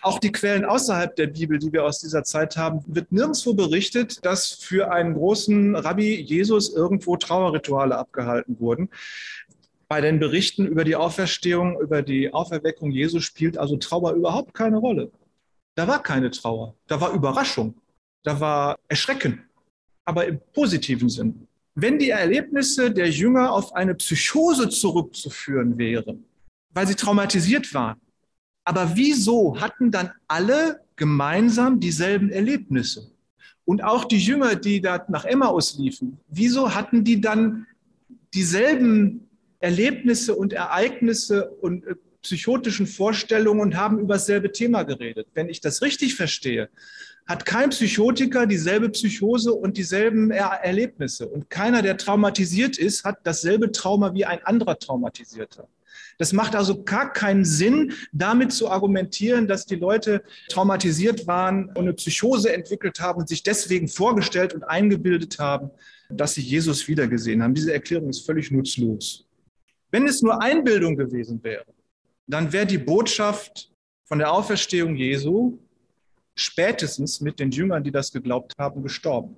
Auch 0.00 0.20
die 0.20 0.30
Quellen 0.30 0.64
außerhalb 0.64 1.16
der 1.16 1.26
Bibel, 1.26 1.58
die 1.58 1.72
wir 1.72 1.84
aus 1.84 1.98
dieser 1.98 2.22
Zeit 2.22 2.56
haben, 2.56 2.84
wird 2.86 3.10
nirgendwo 3.10 3.54
berichtet, 3.54 4.24
dass 4.24 4.52
für 4.52 4.92
einen 4.92 5.14
großen 5.14 5.74
Rabbi 5.74 6.20
Jesus 6.20 6.72
irgendwo 6.72 7.16
Trauerrituale 7.16 7.96
abgehalten 7.98 8.60
wurden. 8.60 8.90
Bei 9.88 10.00
den 10.00 10.20
Berichten 10.20 10.66
über 10.66 10.84
die 10.84 10.94
Auferstehung, 10.94 11.80
über 11.80 12.02
die 12.02 12.32
Auferweckung 12.32 12.92
Jesus 12.92 13.24
spielt 13.24 13.58
also 13.58 13.76
Trauer 13.76 14.12
überhaupt 14.12 14.54
keine 14.54 14.76
Rolle. 14.76 15.10
Da 15.74 15.88
war 15.88 16.02
keine 16.02 16.30
Trauer, 16.30 16.76
da 16.86 17.00
war 17.00 17.12
Überraschung, 17.12 17.74
da 18.22 18.38
war 18.38 18.78
Erschrecken 18.88 19.47
aber 20.08 20.26
im 20.26 20.40
positiven 20.54 21.10
Sinn. 21.10 21.46
Wenn 21.74 21.98
die 21.98 22.08
Erlebnisse 22.08 22.90
der 22.90 23.10
Jünger 23.10 23.52
auf 23.52 23.74
eine 23.74 23.94
Psychose 23.94 24.70
zurückzuführen 24.70 25.76
wären, 25.76 26.24
weil 26.70 26.86
sie 26.86 26.94
traumatisiert 26.94 27.74
waren, 27.74 28.00
aber 28.64 28.96
wieso 28.96 29.60
hatten 29.60 29.90
dann 29.90 30.10
alle 30.26 30.80
gemeinsam 30.96 31.78
dieselben 31.78 32.30
Erlebnisse? 32.30 33.10
Und 33.66 33.84
auch 33.84 34.06
die 34.06 34.18
Jünger, 34.18 34.56
die 34.56 34.80
da 34.80 35.04
nach 35.08 35.26
Emmaus 35.26 35.76
liefen, 35.78 36.18
wieso 36.28 36.74
hatten 36.74 37.04
die 37.04 37.20
dann 37.20 37.66
dieselben 38.32 39.28
Erlebnisse 39.60 40.34
und 40.34 40.54
Ereignisse 40.54 41.50
und 41.50 41.86
äh, 41.86 41.96
psychotischen 42.22 42.86
Vorstellungen 42.86 43.60
und 43.60 43.76
haben 43.76 43.98
über 43.98 44.14
dasselbe 44.14 44.52
Thema 44.52 44.84
geredet? 44.84 45.28
Wenn 45.34 45.50
ich 45.50 45.60
das 45.60 45.82
richtig 45.82 46.14
verstehe, 46.14 46.70
hat 47.28 47.44
kein 47.44 47.68
Psychotiker 47.70 48.46
dieselbe 48.46 48.88
Psychose 48.88 49.52
und 49.52 49.76
dieselben 49.76 50.30
er 50.30 50.46
Erlebnisse. 50.46 51.28
Und 51.28 51.50
keiner, 51.50 51.82
der 51.82 51.98
traumatisiert 51.98 52.78
ist, 52.78 53.04
hat 53.04 53.18
dasselbe 53.24 53.70
Trauma 53.70 54.14
wie 54.14 54.24
ein 54.24 54.42
anderer 54.44 54.78
Traumatisierter. 54.78 55.68
Das 56.16 56.32
macht 56.32 56.56
also 56.56 56.82
gar 56.82 57.12
keinen 57.12 57.44
Sinn, 57.44 57.92
damit 58.12 58.52
zu 58.52 58.70
argumentieren, 58.70 59.46
dass 59.46 59.66
die 59.66 59.76
Leute 59.76 60.22
traumatisiert 60.48 61.26
waren 61.26 61.66
und 61.68 61.78
eine 61.78 61.92
Psychose 61.92 62.52
entwickelt 62.52 62.98
haben 62.98 63.20
und 63.20 63.28
sich 63.28 63.42
deswegen 63.42 63.88
vorgestellt 63.88 64.54
und 64.54 64.64
eingebildet 64.64 65.38
haben, 65.38 65.70
dass 66.08 66.34
sie 66.34 66.40
Jesus 66.40 66.88
wiedergesehen 66.88 67.42
haben. 67.42 67.54
Diese 67.54 67.74
Erklärung 67.74 68.08
ist 68.08 68.24
völlig 68.24 68.50
nutzlos. 68.50 69.26
Wenn 69.90 70.08
es 70.08 70.22
nur 70.22 70.42
Einbildung 70.42 70.96
gewesen 70.96 71.44
wäre, 71.44 71.66
dann 72.26 72.52
wäre 72.52 72.66
die 72.66 72.78
Botschaft 72.78 73.70
von 74.06 74.18
der 74.18 74.32
Auferstehung 74.32 74.96
Jesu 74.96 75.58
spätestens 76.38 77.20
mit 77.20 77.40
den 77.40 77.50
Jüngern, 77.50 77.82
die 77.82 77.90
das 77.90 78.12
geglaubt 78.12 78.54
haben, 78.58 78.82
gestorben. 78.82 79.36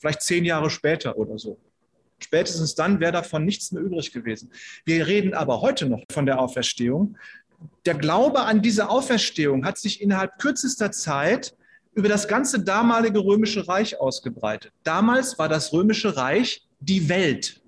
Vielleicht 0.00 0.22
zehn 0.22 0.44
Jahre 0.44 0.70
später 0.70 1.16
oder 1.16 1.38
so. 1.38 1.58
Spätestens 2.18 2.74
dann 2.74 3.00
wäre 3.00 3.12
davon 3.12 3.44
nichts 3.44 3.72
mehr 3.72 3.82
übrig 3.82 4.12
gewesen. 4.12 4.50
Wir 4.84 5.06
reden 5.06 5.34
aber 5.34 5.60
heute 5.60 5.86
noch 5.86 6.02
von 6.10 6.26
der 6.26 6.40
Auferstehung. 6.40 7.18
Der 7.84 7.94
Glaube 7.94 8.40
an 8.42 8.62
diese 8.62 8.88
Auferstehung 8.88 9.64
hat 9.64 9.78
sich 9.78 10.00
innerhalb 10.00 10.38
kürzester 10.38 10.90
Zeit 10.92 11.54
über 11.94 12.08
das 12.08 12.26
ganze 12.26 12.62
damalige 12.62 13.20
römische 13.20 13.68
Reich 13.68 14.00
ausgebreitet. 14.00 14.72
Damals 14.82 15.38
war 15.38 15.48
das 15.48 15.72
römische 15.72 16.16
Reich 16.16 16.66
die 16.80 17.08
Welt. 17.08 17.63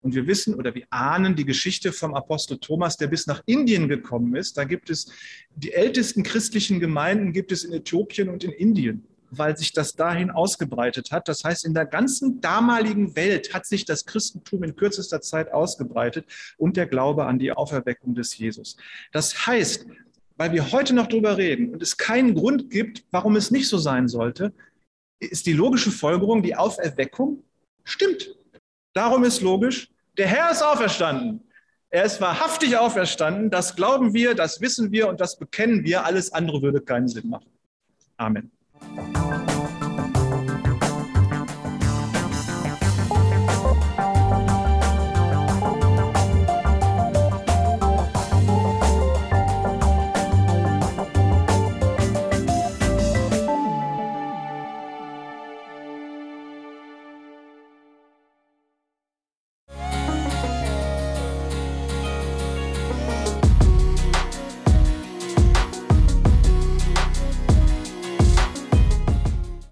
Und 0.00 0.14
wir 0.14 0.26
wissen 0.26 0.54
oder 0.54 0.74
wir 0.74 0.86
ahnen 0.90 1.34
die 1.34 1.44
Geschichte 1.44 1.92
vom 1.92 2.14
Apostel 2.14 2.58
Thomas, 2.58 2.96
der 2.96 3.08
bis 3.08 3.26
nach 3.26 3.42
Indien 3.46 3.88
gekommen 3.88 4.36
ist. 4.36 4.56
Da 4.56 4.64
gibt 4.64 4.90
es 4.90 5.10
die 5.54 5.72
ältesten 5.72 6.22
christlichen 6.22 6.78
Gemeinden, 6.78 7.32
gibt 7.32 7.50
es 7.50 7.64
in 7.64 7.72
Äthiopien 7.72 8.28
und 8.28 8.44
in 8.44 8.52
Indien, 8.52 9.04
weil 9.30 9.56
sich 9.56 9.72
das 9.72 9.94
dahin 9.94 10.30
ausgebreitet 10.30 11.10
hat. 11.10 11.26
Das 11.28 11.42
heißt, 11.42 11.64
in 11.64 11.74
der 11.74 11.84
ganzen 11.84 12.40
damaligen 12.40 13.16
Welt 13.16 13.52
hat 13.52 13.66
sich 13.66 13.84
das 13.84 14.06
Christentum 14.06 14.62
in 14.62 14.76
kürzester 14.76 15.20
Zeit 15.20 15.52
ausgebreitet 15.52 16.26
und 16.58 16.76
der 16.76 16.86
Glaube 16.86 17.26
an 17.26 17.40
die 17.40 17.50
Auferweckung 17.50 18.14
des 18.14 18.38
Jesus. 18.38 18.76
Das 19.10 19.48
heißt, 19.48 19.86
weil 20.36 20.52
wir 20.52 20.70
heute 20.70 20.94
noch 20.94 21.08
darüber 21.08 21.36
reden 21.36 21.70
und 21.70 21.82
es 21.82 21.96
keinen 21.96 22.36
Grund 22.36 22.70
gibt, 22.70 23.04
warum 23.10 23.34
es 23.34 23.50
nicht 23.50 23.68
so 23.68 23.78
sein 23.78 24.06
sollte, 24.06 24.52
ist 25.18 25.46
die 25.46 25.52
logische 25.52 25.90
Folgerung, 25.90 26.44
die 26.44 26.54
Auferweckung 26.54 27.42
stimmt. 27.82 28.37
Darum 28.98 29.22
ist 29.22 29.42
logisch, 29.42 29.88
der 30.16 30.26
Herr 30.26 30.50
ist 30.50 30.60
auferstanden. 30.60 31.40
Er 31.88 32.02
ist 32.02 32.20
wahrhaftig 32.20 32.76
auferstanden. 32.76 33.48
Das 33.48 33.76
glauben 33.76 34.12
wir, 34.12 34.34
das 34.34 34.60
wissen 34.60 34.90
wir 34.90 35.08
und 35.08 35.20
das 35.20 35.38
bekennen 35.38 35.84
wir. 35.84 36.04
Alles 36.04 36.32
andere 36.32 36.62
würde 36.62 36.80
keinen 36.80 37.06
Sinn 37.06 37.28
machen. 37.28 37.46
Amen. 38.16 38.50